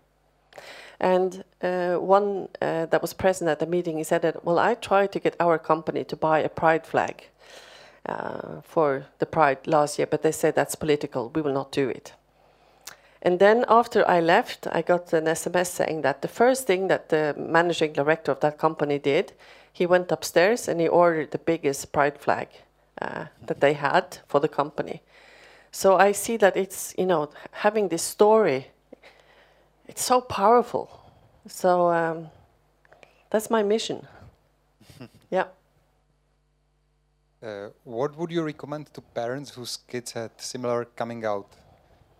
[0.98, 4.74] And uh, one uh, that was present at the meeting, he said that, well, I
[4.74, 7.26] tried to get our company to buy a pride flag
[8.07, 11.30] uh, for the pride last year, but they said that's political.
[11.34, 12.14] We will not do it.
[13.25, 17.09] And then after I left, I got an SMS saying that the first thing that
[17.09, 19.33] the managing director of that company did,
[19.73, 22.49] he went upstairs and he ordered the biggest pride flag
[23.01, 25.03] uh, that they had for the company.
[25.70, 28.66] So I see that it's, you know, having this story,
[29.87, 30.91] it's so powerful.
[31.47, 32.27] So um,
[33.31, 34.05] that's my mission.
[35.31, 35.45] yeah.
[37.41, 41.47] Uh, what would you recommend to parents whose kids had similar coming out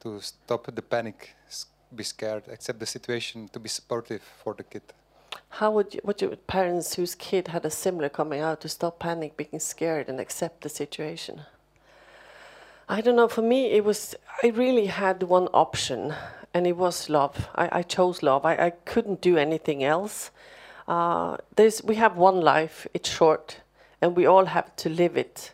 [0.03, 1.35] to stop the panic,
[1.95, 4.83] be scared, accept the situation, to be supportive for the kid?
[5.49, 8.99] How would you, would you parents whose kid had a similar coming out to stop
[8.99, 11.43] panic, being scared, and accept the situation?
[12.89, 13.29] I don't know.
[13.29, 16.15] For me, it was I really had one option,
[16.53, 17.49] and it was love.
[17.55, 18.45] I, I chose love.
[18.45, 20.31] I, I couldn't do anything else.
[20.89, 22.87] Uh, there's we have one life.
[22.93, 23.61] It's short,
[24.01, 25.53] and we all have to live it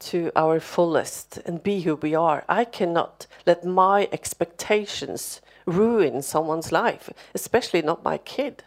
[0.00, 2.44] to our fullest and be who we are.
[2.48, 8.64] I cannot let my expectations ruin someone's life, especially not my kid.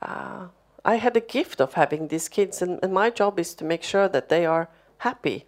[0.00, 0.46] Uh,
[0.84, 3.82] I had a gift of having these kids, and, and my job is to make
[3.82, 5.46] sure that they are happy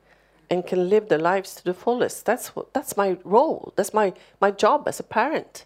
[0.49, 2.25] and can live their lives to the fullest.
[2.25, 3.73] That's what, that's my role.
[3.77, 5.65] That's my, my job as a parent.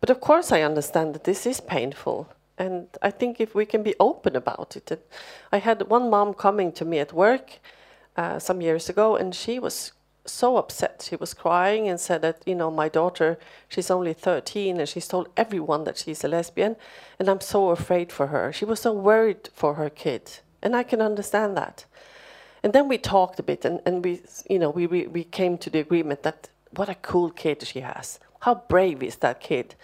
[0.00, 2.28] But of course, I understand that this is painful.
[2.58, 5.08] And I think if we can be open about it.
[5.52, 7.58] I had one mom coming to me at work
[8.20, 9.92] uh, some years ago, and she was
[10.26, 11.06] so upset.
[11.08, 15.08] She was crying and said that, you know, my daughter, she's only 13 and she's
[15.08, 16.76] told everyone that she's a lesbian,
[17.18, 18.52] and I'm so afraid for her.
[18.52, 21.86] She was so worried for her kid, and I can understand that.
[22.62, 25.56] And then we talked a bit, and, and we, you know, we, we, we came
[25.56, 28.20] to the agreement that what a cool kid she has.
[28.40, 29.74] How brave is that kid?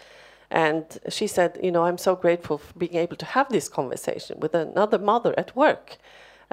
[0.51, 4.41] And she said, you know, I'm so grateful for being able to have this conversation
[4.41, 5.97] with another mother at work.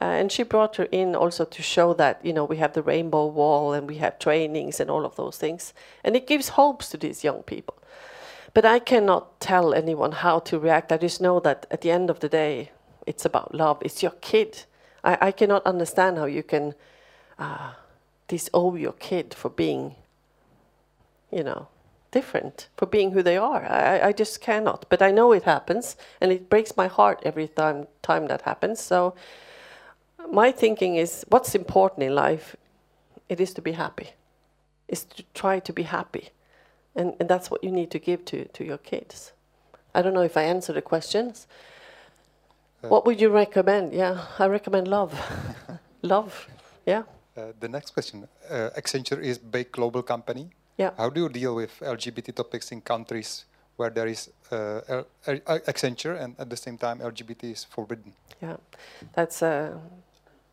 [0.02, 2.82] Uh, and she brought her in also to show that, you know, we have the
[2.82, 5.74] rainbow wall and we have trainings and all of those things.
[6.04, 7.76] And it gives hopes to these young people.
[8.54, 10.92] But I cannot tell anyone how to react.
[10.92, 12.72] I just know that at the end of the day,
[13.06, 13.78] it's about love.
[13.82, 14.64] It's your kid.
[15.04, 16.74] I, I cannot understand how you can
[17.38, 17.74] uh,
[18.28, 19.96] disown your kid for being,
[21.32, 21.68] you know,
[22.12, 23.66] different, for being who they are.
[23.66, 24.86] I, I just cannot.
[24.90, 28.80] But I know it happens, and it breaks my heart every time time that happens.
[28.80, 29.16] So
[30.32, 32.56] my thinking is, what's important in life?
[33.30, 34.10] It is to be happy.
[34.88, 36.30] Is to try to be happy,
[36.96, 39.32] and, and that's what you need to give to to your kids.
[39.96, 41.48] I don't know if I answered the questions.
[42.82, 43.94] what would you recommend?
[43.94, 45.14] Yeah, I recommend love.
[46.02, 46.48] love.
[46.86, 47.04] Yeah.
[47.38, 48.28] Uh, the next question.
[48.50, 50.50] Uh, Accenture is big global company.
[50.78, 50.92] Yeah.
[50.98, 53.46] How do you deal with LGBT topics in countries
[53.78, 55.06] where there is uh, L-
[55.68, 58.14] Accenture and at the same time LGBT is forbidden?
[58.42, 58.58] Yeah,
[59.14, 59.80] that's a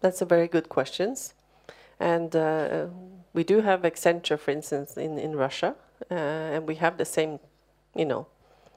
[0.01, 1.35] that's a very good questions,
[1.99, 2.87] and uh,
[3.33, 5.75] we do have Accenture, for instance, in in Russia,
[6.11, 7.39] uh, and we have the same,
[7.95, 8.27] you know,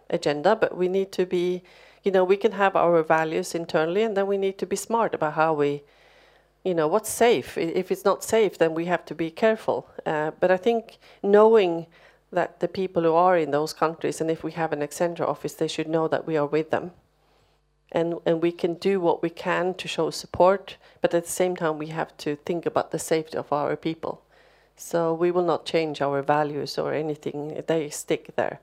[0.09, 0.55] agenda.
[0.55, 1.63] But we need to be,
[2.03, 5.15] you know, we can have our values internally, and then we need to be smart
[5.15, 5.83] about how we,
[6.63, 7.57] you know, what's safe.
[7.57, 9.87] If it's not safe, then we have to be careful.
[10.05, 11.87] Uh, but I think knowing
[12.31, 15.53] that the people who are in those countries, and if we have an Accenture office,
[15.53, 16.91] they should know that we are with them
[17.93, 21.55] and and we can do what we can to show support, but at the same
[21.55, 24.21] time we have to think about the safety of our people.
[24.75, 28.59] So we will not change our values or anything; they stick there.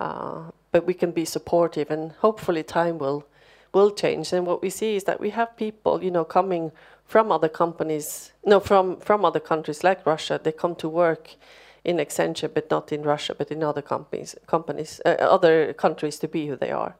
[0.00, 3.26] Uh, but we can be supportive, and hopefully time will
[3.72, 4.32] will change.
[4.32, 6.72] And what we see is that we have people, you know, coming
[7.04, 10.40] from other companies, no, from from other countries like Russia.
[10.42, 11.36] They come to work
[11.84, 16.28] in Accenture, but not in Russia, but in other companies, companies, uh, other countries to
[16.28, 16.96] be who they are.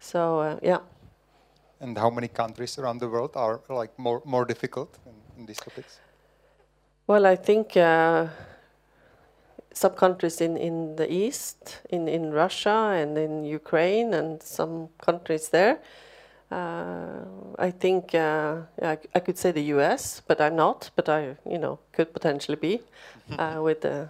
[0.00, 0.80] So uh, yeah.
[1.80, 5.58] And how many countries around the world are like more more difficult in, in these
[5.58, 6.00] topics?
[7.06, 8.26] Well, I think uh,
[9.72, 15.48] some countries in, in the east, in, in Russia and in Ukraine, and some countries
[15.48, 15.78] there.
[16.50, 17.24] Uh,
[17.58, 20.90] I think uh, I, I could say the U.S., but I'm not.
[20.96, 22.80] But I, you know, could potentially be
[23.38, 24.08] uh, with the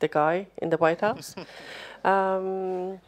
[0.00, 1.34] the guy in the White House.
[2.04, 2.98] um,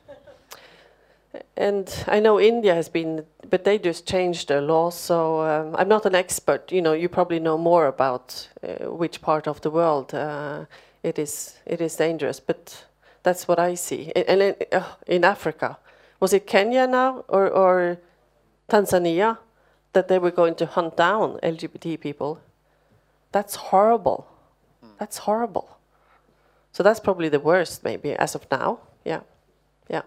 [1.56, 4.94] and I know India has been, but they just changed their laws.
[4.94, 6.72] So um, I'm not an expert.
[6.72, 10.66] You know, you probably know more about uh, which part of the world uh,
[11.02, 11.58] it is.
[11.66, 12.84] It is dangerous, but
[13.22, 14.12] that's what I see.
[14.14, 15.78] And in, uh, in Africa,
[16.20, 17.98] was it Kenya now or, or
[18.68, 19.38] Tanzania
[19.92, 22.40] that they were going to hunt down LGBT people?
[23.32, 24.26] That's horrible.
[24.98, 25.78] That's horrible.
[26.72, 28.80] So that's probably the worst, maybe as of now.
[29.04, 29.20] Yeah,
[29.88, 30.02] yeah.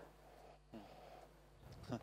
[1.91, 1.97] Uh,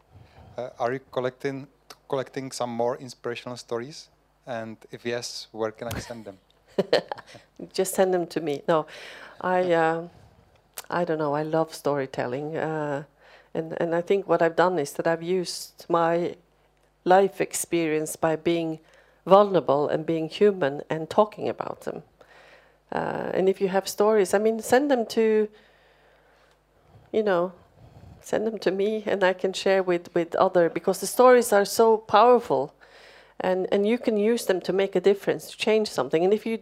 [0.78, 1.66] are you collecting
[2.08, 4.08] collecting some more inspirational stories?
[4.46, 6.38] And if yes, where can I send them?
[7.72, 8.62] Just send them to me.
[8.68, 8.86] No,
[9.40, 10.08] I uh,
[10.90, 11.34] I don't know.
[11.34, 13.04] I love storytelling, uh,
[13.54, 16.36] and and I think what I've done is that I've used my
[17.04, 18.78] life experience by being
[19.26, 22.02] vulnerable and being human and talking about them.
[22.92, 25.48] Uh, and if you have stories, I mean, send them to,
[27.12, 27.52] you know,
[28.28, 31.64] send them to me and I can share with, with other because the stories are
[31.64, 32.74] so powerful
[33.40, 36.22] and, and you can use them to make a difference, to change something.
[36.24, 36.58] And if you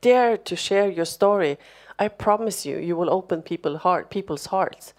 [0.00, 1.58] dare to share your story,
[1.98, 4.94] I promise you, you will open people heart, people's hearts.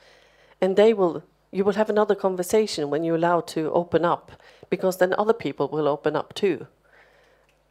[0.61, 4.31] And they will, you will have another conversation when you're allowed to open up
[4.69, 6.67] because then other people will open up too.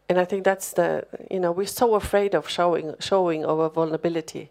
[0.09, 4.51] And I think that's the, you know, we're so afraid of showing, showing our vulnerability.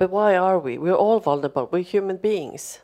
[0.00, 0.78] But why are we?
[0.78, 1.68] We're all vulnerable.
[1.70, 2.78] We're human beings.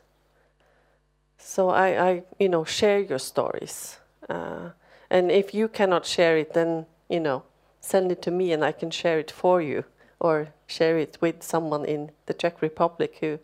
[1.38, 3.96] So I, I you know, share your stories.
[4.28, 4.72] Uh,
[5.08, 7.44] and if you cannot share it, then, you know,
[7.80, 9.84] send it to me and I can share it for you
[10.20, 13.38] or share it with someone in the Czech Republic who,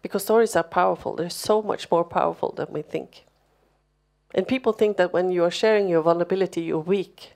[0.00, 1.14] because stories are powerful.
[1.14, 3.26] They're so much more powerful than we think.
[4.34, 7.34] And people think that when you are sharing your vulnerability, you're weak.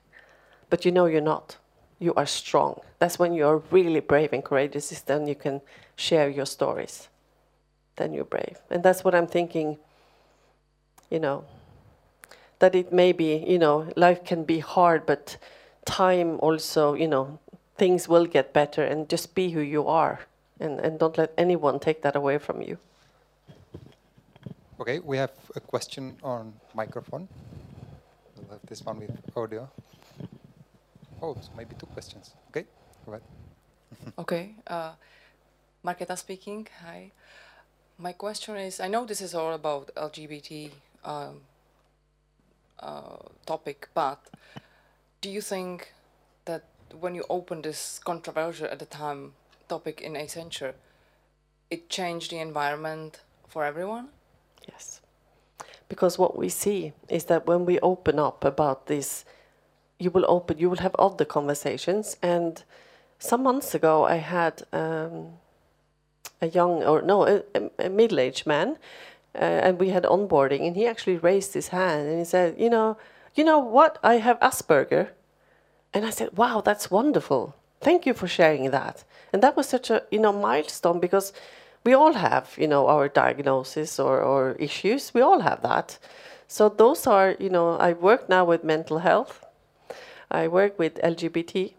[0.71, 1.57] But you know you're not.
[2.03, 2.81] You are strong.
[2.99, 5.61] That's when you are really brave and courageous, is then you can
[5.95, 7.07] share your stories.
[7.95, 8.57] Then you're brave.
[8.69, 9.77] And that's what I'm thinking,
[11.09, 11.45] you know,
[12.59, 15.37] that it may be, you know, life can be hard, but
[15.85, 17.39] time also, you know,
[17.77, 20.19] things will get better and just be who you are
[20.59, 22.77] and, and don't let anyone take that away from you.
[24.79, 27.29] Okay, we have a question on microphone.
[28.35, 29.69] We'll have this one with audio.
[31.23, 32.33] Oh, so maybe two questions.
[32.49, 32.65] Okay,
[33.05, 33.23] go ahead.
[34.19, 34.91] okay, uh,
[35.85, 36.67] Marketa speaking.
[36.83, 37.11] Hi.
[37.97, 40.71] My question is, I know this is all about LGBT
[41.05, 41.41] um,
[42.77, 43.15] uh,
[43.45, 44.19] topic, but
[45.21, 45.93] do you think
[46.43, 46.65] that
[46.99, 49.31] when you open this controversial at the time
[49.69, 50.73] topic in Accenture,
[51.71, 54.09] it changed the environment for everyone?
[54.67, 54.99] Yes.
[55.87, 59.23] Because what we see is that when we open up about this
[60.03, 62.17] you will open, you will have other conversations.
[62.21, 62.63] And
[63.19, 65.33] some months ago, I had um,
[66.41, 67.41] a young, or no, a,
[67.79, 68.77] a middle-aged man,
[69.35, 72.69] uh, and we had onboarding, and he actually raised his hand and he said, "You
[72.69, 72.97] know,
[73.33, 73.97] you know what?
[74.03, 75.09] I have Asperger,"
[75.93, 77.55] and I said, "Wow, that's wonderful.
[77.81, 81.33] Thank you for sharing that." And that was such a you know milestone because
[81.83, 85.13] we all have you know our diagnosis or, or issues.
[85.13, 85.97] We all have that.
[86.47, 89.43] So those are you know I work now with mental health
[90.33, 91.73] I work with LGBT,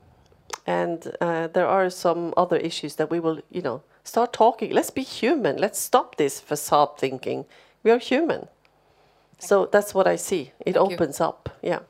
[0.66, 4.70] and uh, there are some other issues that we will, you know, start talking.
[4.70, 5.56] Let's be human.
[5.56, 7.46] Let's stop this facade thinking.
[7.82, 8.48] We are human.
[9.38, 10.52] So that's what I see.
[10.60, 11.26] It Thank opens you.
[11.26, 11.58] up.
[11.62, 11.80] Yeah.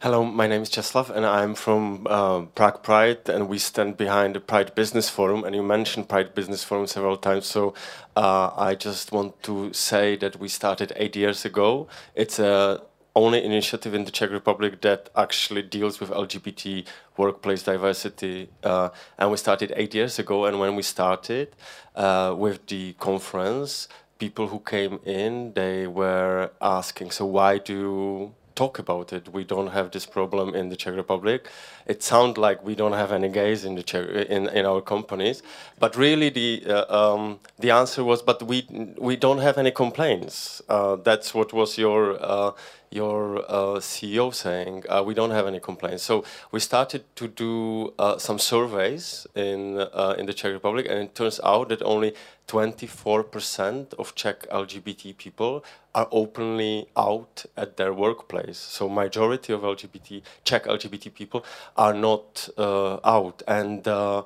[0.00, 4.36] Hello, my name is Czeslaw, and I'm from uh, Prague Pride, and we stand behind
[4.36, 5.44] the Pride Business Forum.
[5.44, 7.72] And you mentioned Pride Business Forum several times, so
[8.14, 11.88] uh, I just want to say that we started eight years ago.
[12.14, 12.82] It's a
[13.14, 16.84] only initiative in the Czech Republic that actually deals with LGBT
[17.16, 18.48] workplace diversity.
[18.62, 18.88] Uh,
[19.18, 20.46] and we started eight years ago.
[20.46, 21.54] And when we started
[21.94, 23.88] uh, with the conference,
[24.18, 29.28] people who came in, they were asking, so why do you talk about it.
[29.32, 31.48] We don't have this problem in the Czech Republic.
[31.86, 35.42] It sounds like we don't have any gays in the Czech, in in our companies,
[35.78, 38.66] but really the uh, um, the answer was, but we
[38.98, 40.62] we don't have any complaints.
[40.68, 42.52] Uh, that's what was your uh,
[42.94, 44.84] your uh, CEO saying.
[44.88, 46.04] Uh, we don't have any complaints.
[46.04, 49.80] So we started to do uh, some surveys in
[50.18, 52.14] in the Czech Republic, and it turns out that only
[52.46, 55.64] 24% of Czech LGBT people
[55.94, 58.58] are openly out at their workplace.
[58.58, 61.44] So majority of LGBT Czech LGBT people
[61.76, 63.42] are not uh, out.
[63.48, 64.22] And uh,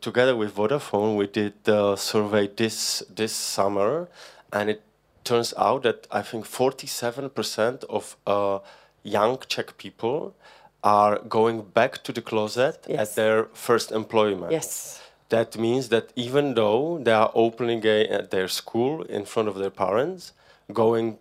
[0.00, 4.08] together with Vodafone, we did the survey this this summer,
[4.52, 4.82] and it
[5.28, 8.58] turns out that I think 47% of uh,
[9.02, 10.34] young Czech people
[10.82, 12.98] are going back to the closet yes.
[13.00, 14.52] at their first employment.
[14.52, 19.48] Yes that means that even though they are openly gay at their school in front
[19.48, 20.32] of their parents,
[20.72, 21.18] going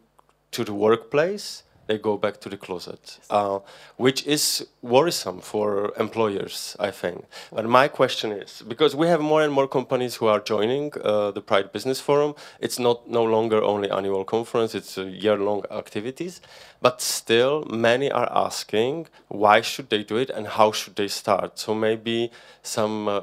[0.52, 3.60] to the workplace, they go back to the closet, uh,
[3.96, 7.26] which is worrisome for employers, I think.
[7.52, 11.32] But my question is, because we have more and more companies who are joining uh,
[11.32, 16.42] the Pride Business Forum, it's not no longer only annual conference, it's year-long activities,
[16.82, 21.58] but still many are asking why should they do it and how should they start.
[21.58, 22.32] So maybe
[22.62, 23.22] some uh,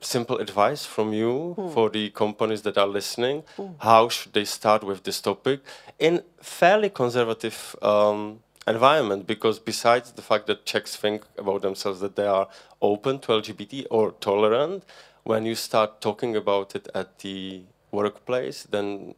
[0.00, 1.68] simple advice from you Hmm.
[1.70, 3.42] for the companies that are listening.
[3.56, 3.68] Hmm.
[3.78, 5.60] How should they start with this topic
[5.98, 9.26] in fairly conservative um, environment?
[9.26, 12.48] Because besides the fact that Czechs think about themselves that they are
[12.80, 14.84] open to LGBT or tolerant,
[15.24, 17.62] when you start talking about it at the
[17.92, 19.14] workplace, then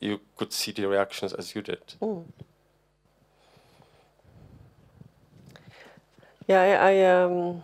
[0.00, 1.94] you could see the reactions as you did.
[2.02, 2.24] Mm.
[6.46, 7.62] Yeah, I, I um,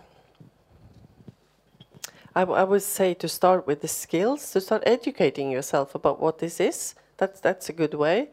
[2.34, 6.60] I, would say to start with the skills, to start educating yourself about what this
[6.60, 6.94] is.
[7.18, 8.30] That's that's a good way.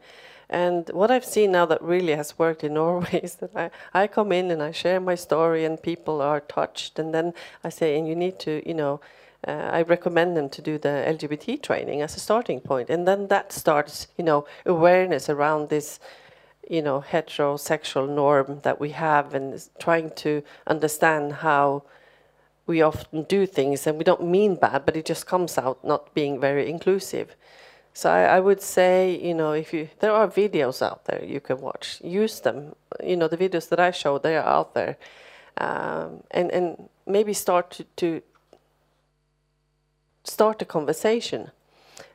[0.48, 4.06] And what I've seen now that really has worked in Norway is that I, I
[4.06, 7.98] come in and I share my story and people are touched and then I say
[7.98, 9.00] and you need to you know
[9.46, 13.28] uh, I recommend them to do the LGBT training as a starting point and then
[13.28, 16.00] that starts you know awareness around this
[16.68, 21.84] you know heterosexual norm that we have and trying to understand how
[22.66, 26.14] we often do things and we don't mean bad, but it just comes out not
[26.14, 27.34] being very inclusive.
[27.92, 31.40] So I, I would say, you know, if you there are videos out there you
[31.40, 32.74] can watch, use them.
[33.02, 34.96] You know, the videos that I show they are out there,
[35.58, 38.22] um, and and maybe start to, to
[40.24, 41.50] start a conversation,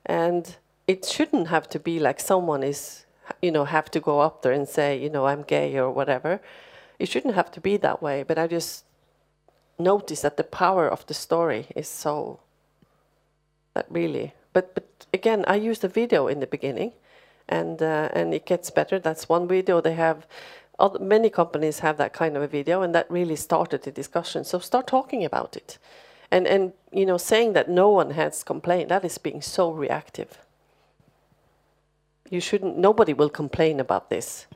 [0.06, 0.56] and
[0.88, 3.06] it shouldn't have to be like someone is,
[3.42, 6.40] you know, have to go up there and say, you know, I'm gay or whatever.
[7.00, 8.24] It shouldn't have to be that way.
[8.24, 8.86] But I just
[9.78, 12.40] notice that the power of the story is so
[13.74, 16.92] that really but but again i used a video in the beginning
[17.48, 19.00] and uh, and it gets better.
[19.00, 19.82] That's one video.
[19.82, 20.26] They have
[20.80, 24.44] other, many companies have that kind of a video and that really started the discussion.
[24.44, 25.78] So start talking about it.
[26.32, 30.40] And and you know saying that no one has complained that is being so reactive.
[32.30, 34.48] You shouldn't nobody will complain about this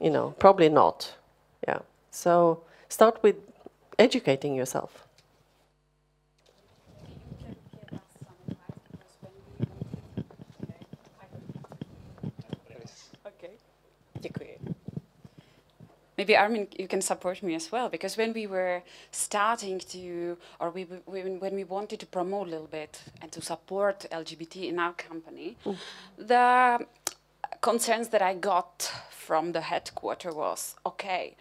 [0.00, 1.14] you know probably not.
[1.66, 1.80] Yeah.
[2.10, 3.36] So start with
[3.98, 5.06] educating yourself.
[16.18, 20.70] Maybe Armin, you can support me as well, because when we were starting to, or
[20.70, 24.78] we, we when we wanted to promote a little bit and to support LGBT in
[24.78, 25.76] our company, mm.
[26.16, 26.86] the
[27.60, 31.36] concerns that I got from the headquarter was, okay,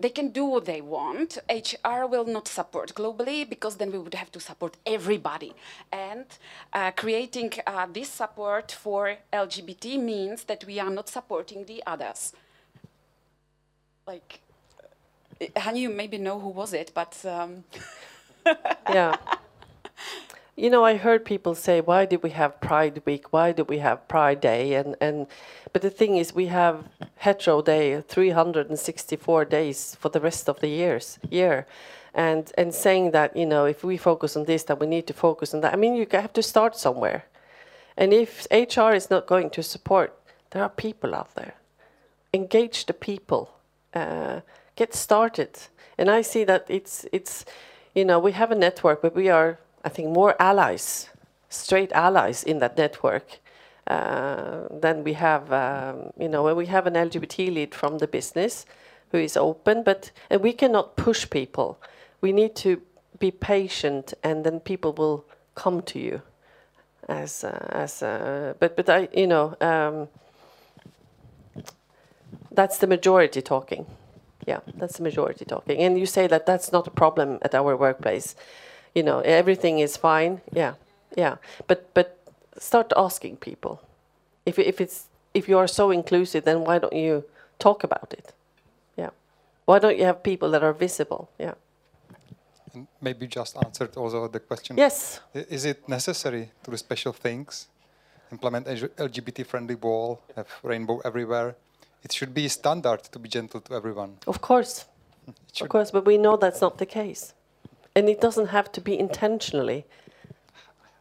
[0.00, 1.38] they can do what they want.
[1.50, 5.54] HR will not support globally because then we would have to support everybody.
[5.92, 6.26] And
[6.72, 12.32] uh, creating uh, this support for LGBT means that we are not supporting the others.
[14.06, 14.40] Like,
[15.40, 17.64] uh, Hani, you maybe know who was it, but um,
[18.88, 19.16] yeah.
[20.58, 23.32] You know, I heard people say, "Why did we have Pride Week?
[23.32, 25.28] Why did we have Pride Day?" And and,
[25.72, 30.66] but the thing is, we have Hetero Day, 364 days for the rest of the
[30.66, 31.68] years year,
[32.12, 35.12] and and saying that you know if we focus on this, that we need to
[35.12, 35.72] focus on that.
[35.72, 37.22] I mean, you have to start somewhere,
[37.96, 40.12] and if HR is not going to support,
[40.50, 41.54] there are people out there.
[42.34, 43.50] Engage the people,
[43.94, 44.40] uh,
[44.74, 47.44] get started, and I see that it's it's,
[47.94, 49.58] you know, we have a network, but we are
[49.88, 51.08] I think more allies,
[51.48, 53.40] straight allies in that network
[53.86, 55.50] uh, than we have.
[55.50, 58.66] Um, you know, when we have an LGBT lead from the business
[59.12, 61.78] who is open, but and we cannot push people.
[62.20, 62.82] We need to
[63.18, 65.24] be patient, and then people will
[65.54, 66.20] come to you.
[67.08, 70.08] As uh, as uh, but but I you know um,
[72.50, 73.86] that's the majority talking.
[74.46, 75.78] Yeah, that's the majority talking.
[75.78, 78.36] And you say that that's not a problem at our workplace
[78.94, 80.40] you know everything is fine.
[80.52, 80.74] Yeah
[81.16, 81.36] yeah.
[81.66, 82.18] But but
[82.58, 83.80] start asking people.
[84.44, 87.24] If if it's if you are so inclusive then why don't you
[87.58, 88.32] talk about it?
[88.96, 89.10] Yeah.
[89.66, 91.28] Why don't you have people that are visible?
[91.38, 91.54] Yeah.
[92.74, 94.76] And maybe just answered also the question.
[94.78, 95.20] Yes.
[95.34, 97.68] Is it necessary to do special things?
[98.30, 98.66] Implement
[98.96, 101.54] LGBT friendly wall, have rainbow everywhere.
[102.02, 104.18] It should be standard to be gentle to everyone.
[104.26, 104.84] of course.
[105.24, 105.64] Hmm.
[105.64, 107.34] Of course but we know that's not the case
[107.98, 109.84] and it doesn't have to be intentionally.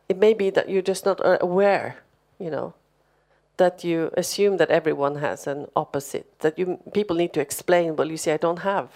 [0.10, 1.98] It may be that you're just not uh, aware
[2.40, 2.74] you know
[3.58, 8.12] that you assume that everyone has an opposite that you people need to explain well
[8.12, 8.90] you see i don't have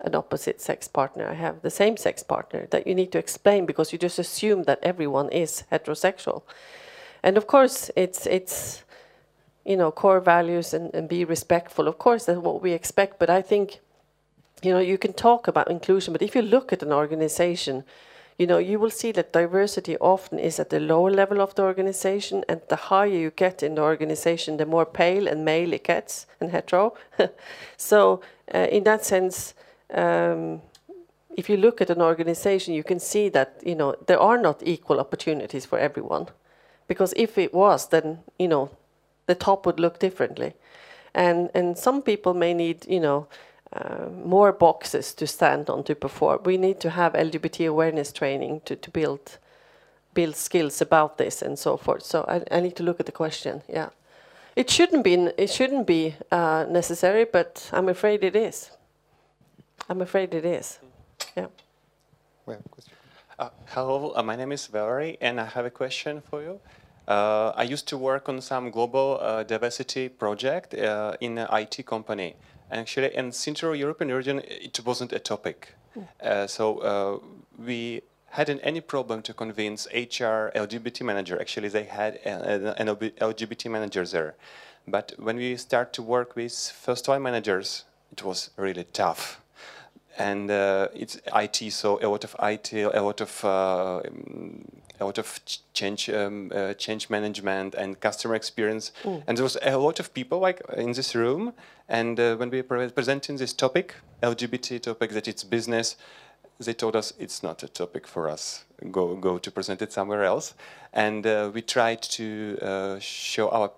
[0.00, 1.28] an opposite sex partner.
[1.28, 4.62] I have the same sex partner that you need to explain because you just assume
[4.64, 6.42] that everyone is heterosexual.
[7.22, 8.84] And of course it's it's
[9.64, 11.88] you know core values and, and be respectful.
[11.88, 13.80] Of course that's what we expect but i think
[14.62, 17.84] you know you can talk about inclusion but if you look at an organization
[18.38, 21.62] you know you will see that diversity often is at the lower level of the
[21.62, 25.84] organization and the higher you get in the organization the more pale and male it
[25.84, 26.94] gets and hetero
[27.76, 28.20] so
[28.54, 29.54] uh, in that sense
[29.94, 30.60] um,
[31.38, 34.60] if you look at an organization, you can see that you know there are not
[34.66, 36.26] equal opportunities for everyone,
[36.88, 38.70] because if it was, then you know
[39.26, 40.54] the top would look differently,
[41.14, 43.28] and and some people may need you know.
[43.70, 46.40] Uh, more boxes to stand on to perform.
[46.44, 49.38] We need to have LGBT awareness training to, to build
[50.14, 52.02] build skills about this and so forth.
[52.02, 53.62] So I, I need to look at the question.
[53.68, 53.90] Yeah,
[54.56, 58.70] it shouldn't be it shouldn't be uh, necessary, but I'm afraid it is.
[59.88, 60.78] I'm afraid it is.
[61.36, 61.48] Yeah.
[63.38, 66.60] Uh, hello, uh, my name is Valerie, and I have a question for you.
[67.06, 71.86] Uh, I used to work on some global uh, diversity project uh, in an IT
[71.86, 72.34] company.
[72.70, 75.74] Actually, in Central European region, it wasn't a topic.
[76.22, 77.22] Uh, so
[77.58, 81.40] we hadn't any problem to convince HR LGBT manager.
[81.40, 84.34] Actually, they had an LGBT manager there.
[84.86, 89.40] But when we start to work with first-time managers, it was really tough
[90.18, 94.02] and uh, it's IT, so a lot of IT, a lot of uh,
[95.00, 95.40] a lot of
[95.72, 98.92] change um, uh, change management and customer experience.
[99.04, 99.22] Mm.
[99.26, 101.52] And there was a lot of people like in this room.
[101.88, 105.96] And uh, when we were presenting this topic, LGBT topic, that it's business,
[106.58, 108.64] they told us it's not a topic for us.
[108.90, 110.54] Go go to present it somewhere else.
[110.92, 113.70] And uh, we tried to uh, show our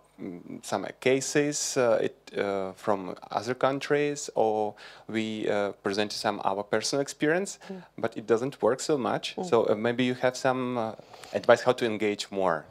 [0.63, 4.75] some cases uh, it, uh, from other countries or
[5.09, 7.83] we uh, present some our personal experience mm.
[7.97, 9.49] but it doesn't work so much mm.
[9.49, 10.95] so maybe you have some
[11.33, 12.65] advice how to engage more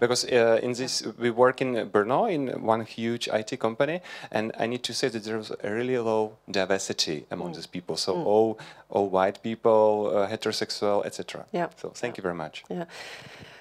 [0.00, 4.00] because uh, in this we work in Brno in one huge IT company,
[4.30, 7.56] and I need to say that there's a really low diversity among mm.
[7.56, 7.96] these people.
[7.96, 8.26] So mm.
[8.26, 8.58] all
[8.90, 11.46] all white people, uh, heterosexual, etc.
[11.52, 11.68] Yeah.
[11.76, 12.64] So thank you very much.
[12.68, 12.84] Yeah.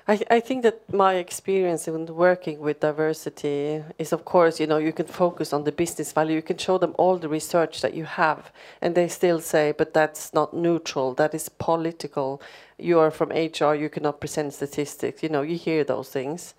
[0.05, 4.77] I, I think that my experience in working with diversity is, of course, you know,
[4.77, 6.35] you can focus on the business value.
[6.35, 8.51] You can show them all the research that you have,
[8.81, 11.13] and they still say, but that's not neutral.
[11.13, 12.41] That is political.
[12.83, 13.75] You are from HR.
[13.75, 15.23] You cannot present statistics.
[15.23, 16.53] You know, you hear those things,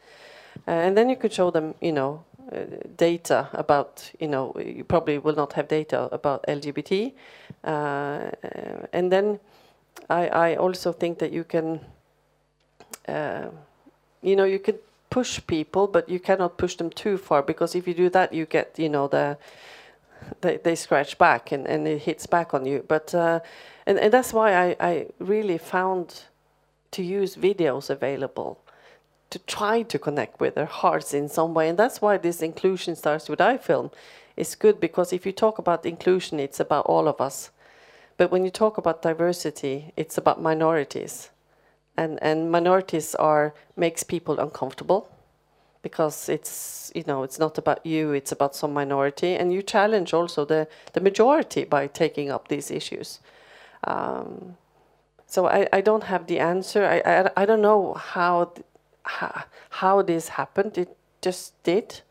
[0.66, 2.60] uh, and then you can show them, you know, uh,
[2.96, 7.12] data about, you know, you probably will not have data about LGBT,
[7.64, 8.30] uh,
[8.92, 9.38] and then
[10.09, 11.80] I, I also think that you can
[13.09, 13.48] uh,
[14.22, 14.78] you know, you could
[15.10, 18.46] push people, but you cannot push them too far because if you do that, you
[18.46, 19.36] get, you know, the
[20.40, 22.84] they, they scratch back and, and it hits back on you.
[22.86, 23.40] But uh,
[23.86, 26.24] and, and that's why I, I really found
[26.92, 28.60] to use videos available
[29.30, 31.68] to try to connect with their hearts in some way.
[31.68, 33.92] And that's why this inclusion starts with iFilm
[34.36, 37.51] is good because if you talk about inclusion, it's about all of us.
[38.16, 41.30] But when you talk about diversity, it's about minorities
[41.96, 45.09] and and minorities are makes people uncomfortable
[45.85, 49.36] because it's you know it's not about you it's about some minority.
[49.36, 53.20] And you challenge also the the majority by taking up these issues.
[53.85, 54.56] Um,
[55.27, 56.85] so I, I don't have the answer.
[56.85, 58.52] I, I, I don't know how,
[59.02, 60.78] how how this happened.
[60.78, 62.02] It just did.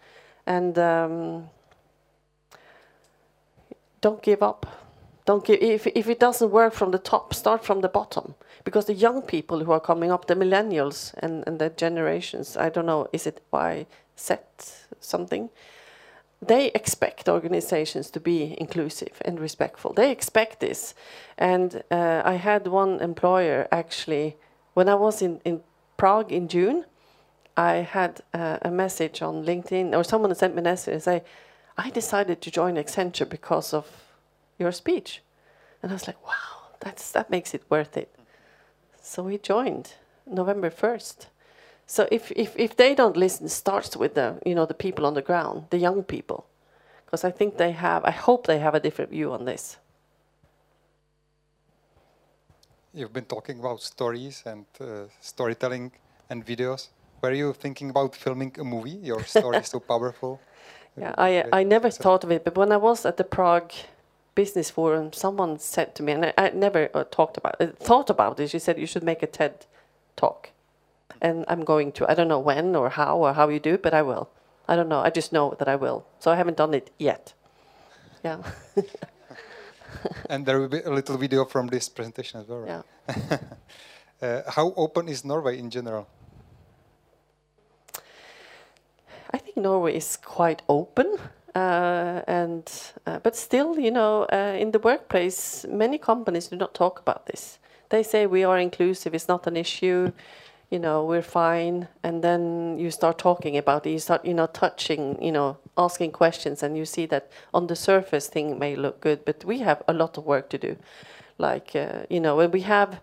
[0.46, 1.50] And um,
[4.02, 4.66] don't give up.
[5.26, 8.86] Don't give if if it doesn't work from the top start from the bottom because
[8.86, 12.86] the young people who are coming up, the millennials and, and the generations, I don't
[12.86, 13.86] know, is it by
[14.16, 15.50] set something?
[16.42, 19.94] They expect organizations to be inclusive and respectful.
[19.94, 20.94] They expect this.
[21.38, 24.38] And uh, I had one employer actually,
[24.74, 25.62] when I was in, in
[25.98, 26.86] Prague in June,
[27.56, 31.24] I had uh, a message on LinkedIn, or someone sent me a message and say,
[31.78, 33.88] I decided to join Accenture because of
[34.58, 35.22] your speech.
[35.82, 38.14] And I was like, wow, that's, that makes it worth it.
[39.04, 39.94] So he joined
[40.26, 41.28] November 1st.
[41.86, 45.14] So if, if, if they don't listen, starts with the, you know, the people on
[45.14, 46.48] the ground, the young people.
[47.06, 49.78] Because I think they have, I hope they have a different view on this.
[52.94, 55.92] You've been talking about stories and uh, storytelling
[56.30, 56.88] and videos.
[57.22, 59.00] Were you thinking about filming a movie?
[59.04, 60.40] Your story is so powerful.
[60.96, 63.74] Yeah, I, I never thought of it, but when I was at the Prague
[64.36, 68.10] business forum, someone said to me, and I, I never uh, talked about uh, thought
[68.10, 68.50] about it.
[68.50, 69.66] She said you should make a TED
[70.16, 70.52] talk,
[71.22, 72.10] and I'm going to.
[72.10, 74.30] I don't know when or how or how you do, it, but I will.
[74.68, 75.00] I don't know.
[75.00, 76.06] I just know that I will.
[76.20, 77.34] So I haven't done it yet.
[78.24, 78.42] Yeah.
[80.30, 82.60] and there will be a little video from this presentation as well.
[82.60, 82.84] Right?
[83.08, 83.38] Yeah.
[84.22, 86.08] uh, how open is Norway in general?
[89.32, 91.18] I think Norway is quite open.
[91.56, 92.72] Uh, and
[93.06, 97.28] uh, but still, you know, uh, in the workplace, many companies do not talk about
[97.28, 97.60] this.
[97.90, 100.12] They say we are inclusive; it's not an issue.
[100.72, 101.88] You know, we're fine.
[102.04, 103.92] And then you start talking about it.
[103.92, 107.76] You start, you know, touching, you know, asking questions, and you see that on the
[107.76, 110.78] surface, thing may look good, but we have a lot of work to do.
[111.38, 113.02] like uh, you know when we have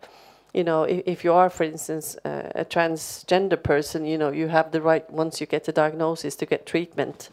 [0.55, 4.49] you know if, if you are for instance uh, a transgender person you know you
[4.49, 7.31] have the right once you get the diagnosis to get treatment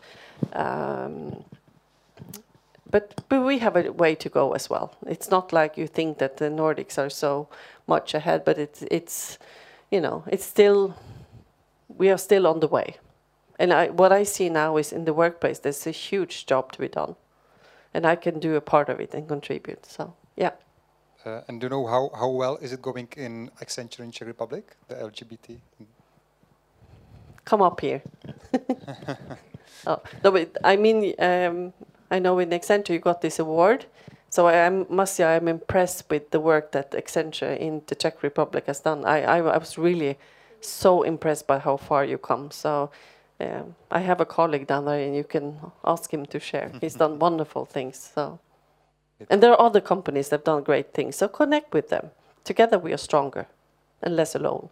[0.54, 1.44] um,
[2.90, 6.18] but but we have a way to go as well it's not like you think
[6.18, 7.48] that the nordics are so
[7.88, 9.38] much ahead but it's it's
[9.92, 10.94] you know it's still
[11.98, 12.98] we are still on the way
[13.60, 16.80] and I, what i see now is in the workplace there's a huge job to
[16.80, 17.16] be done
[17.94, 20.52] and i can do a part of it and contribute so yeah
[21.26, 24.28] uh, and do you know how, how well is it going in Accenture in Czech
[24.28, 25.58] Republic, the LGBT?
[27.44, 28.02] Come up here.
[29.85, 31.73] oh, no, but I mean, um,
[32.10, 33.85] I know in Accenture you got this award,
[34.30, 38.23] so I am, must say I'm impressed with the work that Accenture in the Czech
[38.23, 39.06] Republic has done.
[39.06, 40.18] I, I, I was really
[40.61, 42.52] so impressed by how far you come.
[42.52, 42.91] So
[43.39, 46.72] um, I have a colleague down there, and you can ask him to share.
[46.81, 48.11] He's done wonderful things.
[48.14, 48.39] So.
[49.30, 51.15] And there are other companies that have done great things.
[51.15, 52.11] So connect with them.
[52.44, 53.48] Together we are stronger
[54.02, 54.69] and less alone.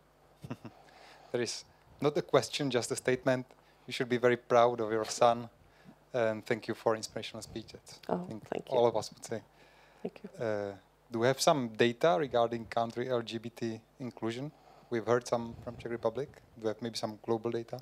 [1.32, 1.66] there is
[2.00, 3.46] not a question, just a statement.
[3.88, 5.50] You should be very proud of your son.
[6.14, 7.68] And thank you for inspirational speech.
[7.74, 8.78] That oh, thank you.
[8.78, 9.42] all of us would say.
[10.02, 10.46] Thank you.
[10.46, 10.72] Uh,
[11.12, 14.52] do we have some data regarding country LGBT inclusion?
[14.90, 16.30] We've heard some from Czech Republic.
[16.58, 17.80] Do we have maybe some global data?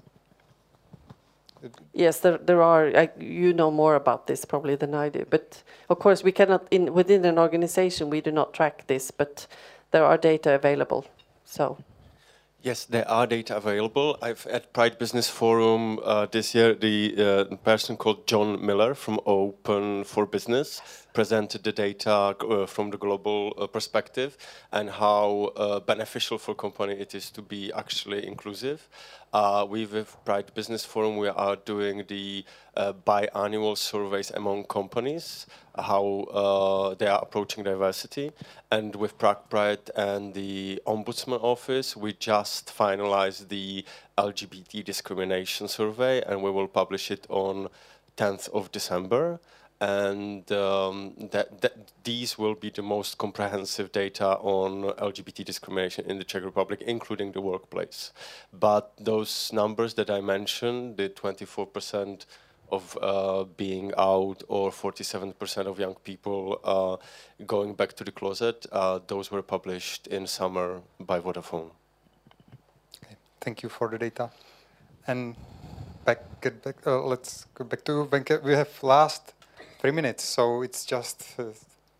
[1.93, 2.87] Yes, there, there are.
[2.87, 5.25] I, you know more about this probably than I do.
[5.29, 9.11] But of course, we cannot in within an organization we do not track this.
[9.11, 9.47] But
[9.91, 11.05] there are data available.
[11.45, 11.77] So.
[12.63, 14.17] Yes, there are data available.
[14.21, 16.73] I've at Pride Business Forum uh, this year.
[16.73, 22.89] The uh, person called Jon Miller from Open for Business presented the data uh, from
[22.89, 24.37] the global uh, perspective
[24.71, 28.89] and how uh, beneficial for company it is to be actually inclusive.
[29.31, 32.45] Uh, we with Pride Business Forum we are doing the
[32.75, 38.31] biannual surveys among companies how uh, they are approaching diversity.
[38.71, 43.85] And with Prague Pride and the Ombudsman Office, we just finalized the
[44.17, 47.69] LGBT discrimination survey, and we will publish it on
[48.17, 49.39] 10th of December.
[49.83, 54.71] And um, that, that these will be the most comprehensive data on
[55.11, 58.13] LGBT discrimination in the Czech Republic, including the workplace.
[58.53, 62.25] But those numbers that I mentioned, the 24 percent
[62.71, 66.97] of uh, being out or 47% of young people uh,
[67.45, 68.65] going back to the closet.
[68.71, 71.69] Uh, those were published in summer by Vodafone.
[73.03, 73.15] Okay.
[73.41, 74.31] Thank you for the data.
[75.05, 75.35] And
[76.05, 78.41] back, get back, uh, let's go back to Wenche.
[78.41, 79.33] We have last
[79.83, 81.47] three minutes, so it's just a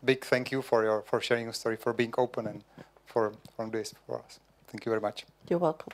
[0.06, 2.64] big thank you for your for sharing your story, for being open and
[3.06, 4.40] for, for this for us.
[4.70, 5.26] Thank you very much.
[5.50, 5.92] You're welcome.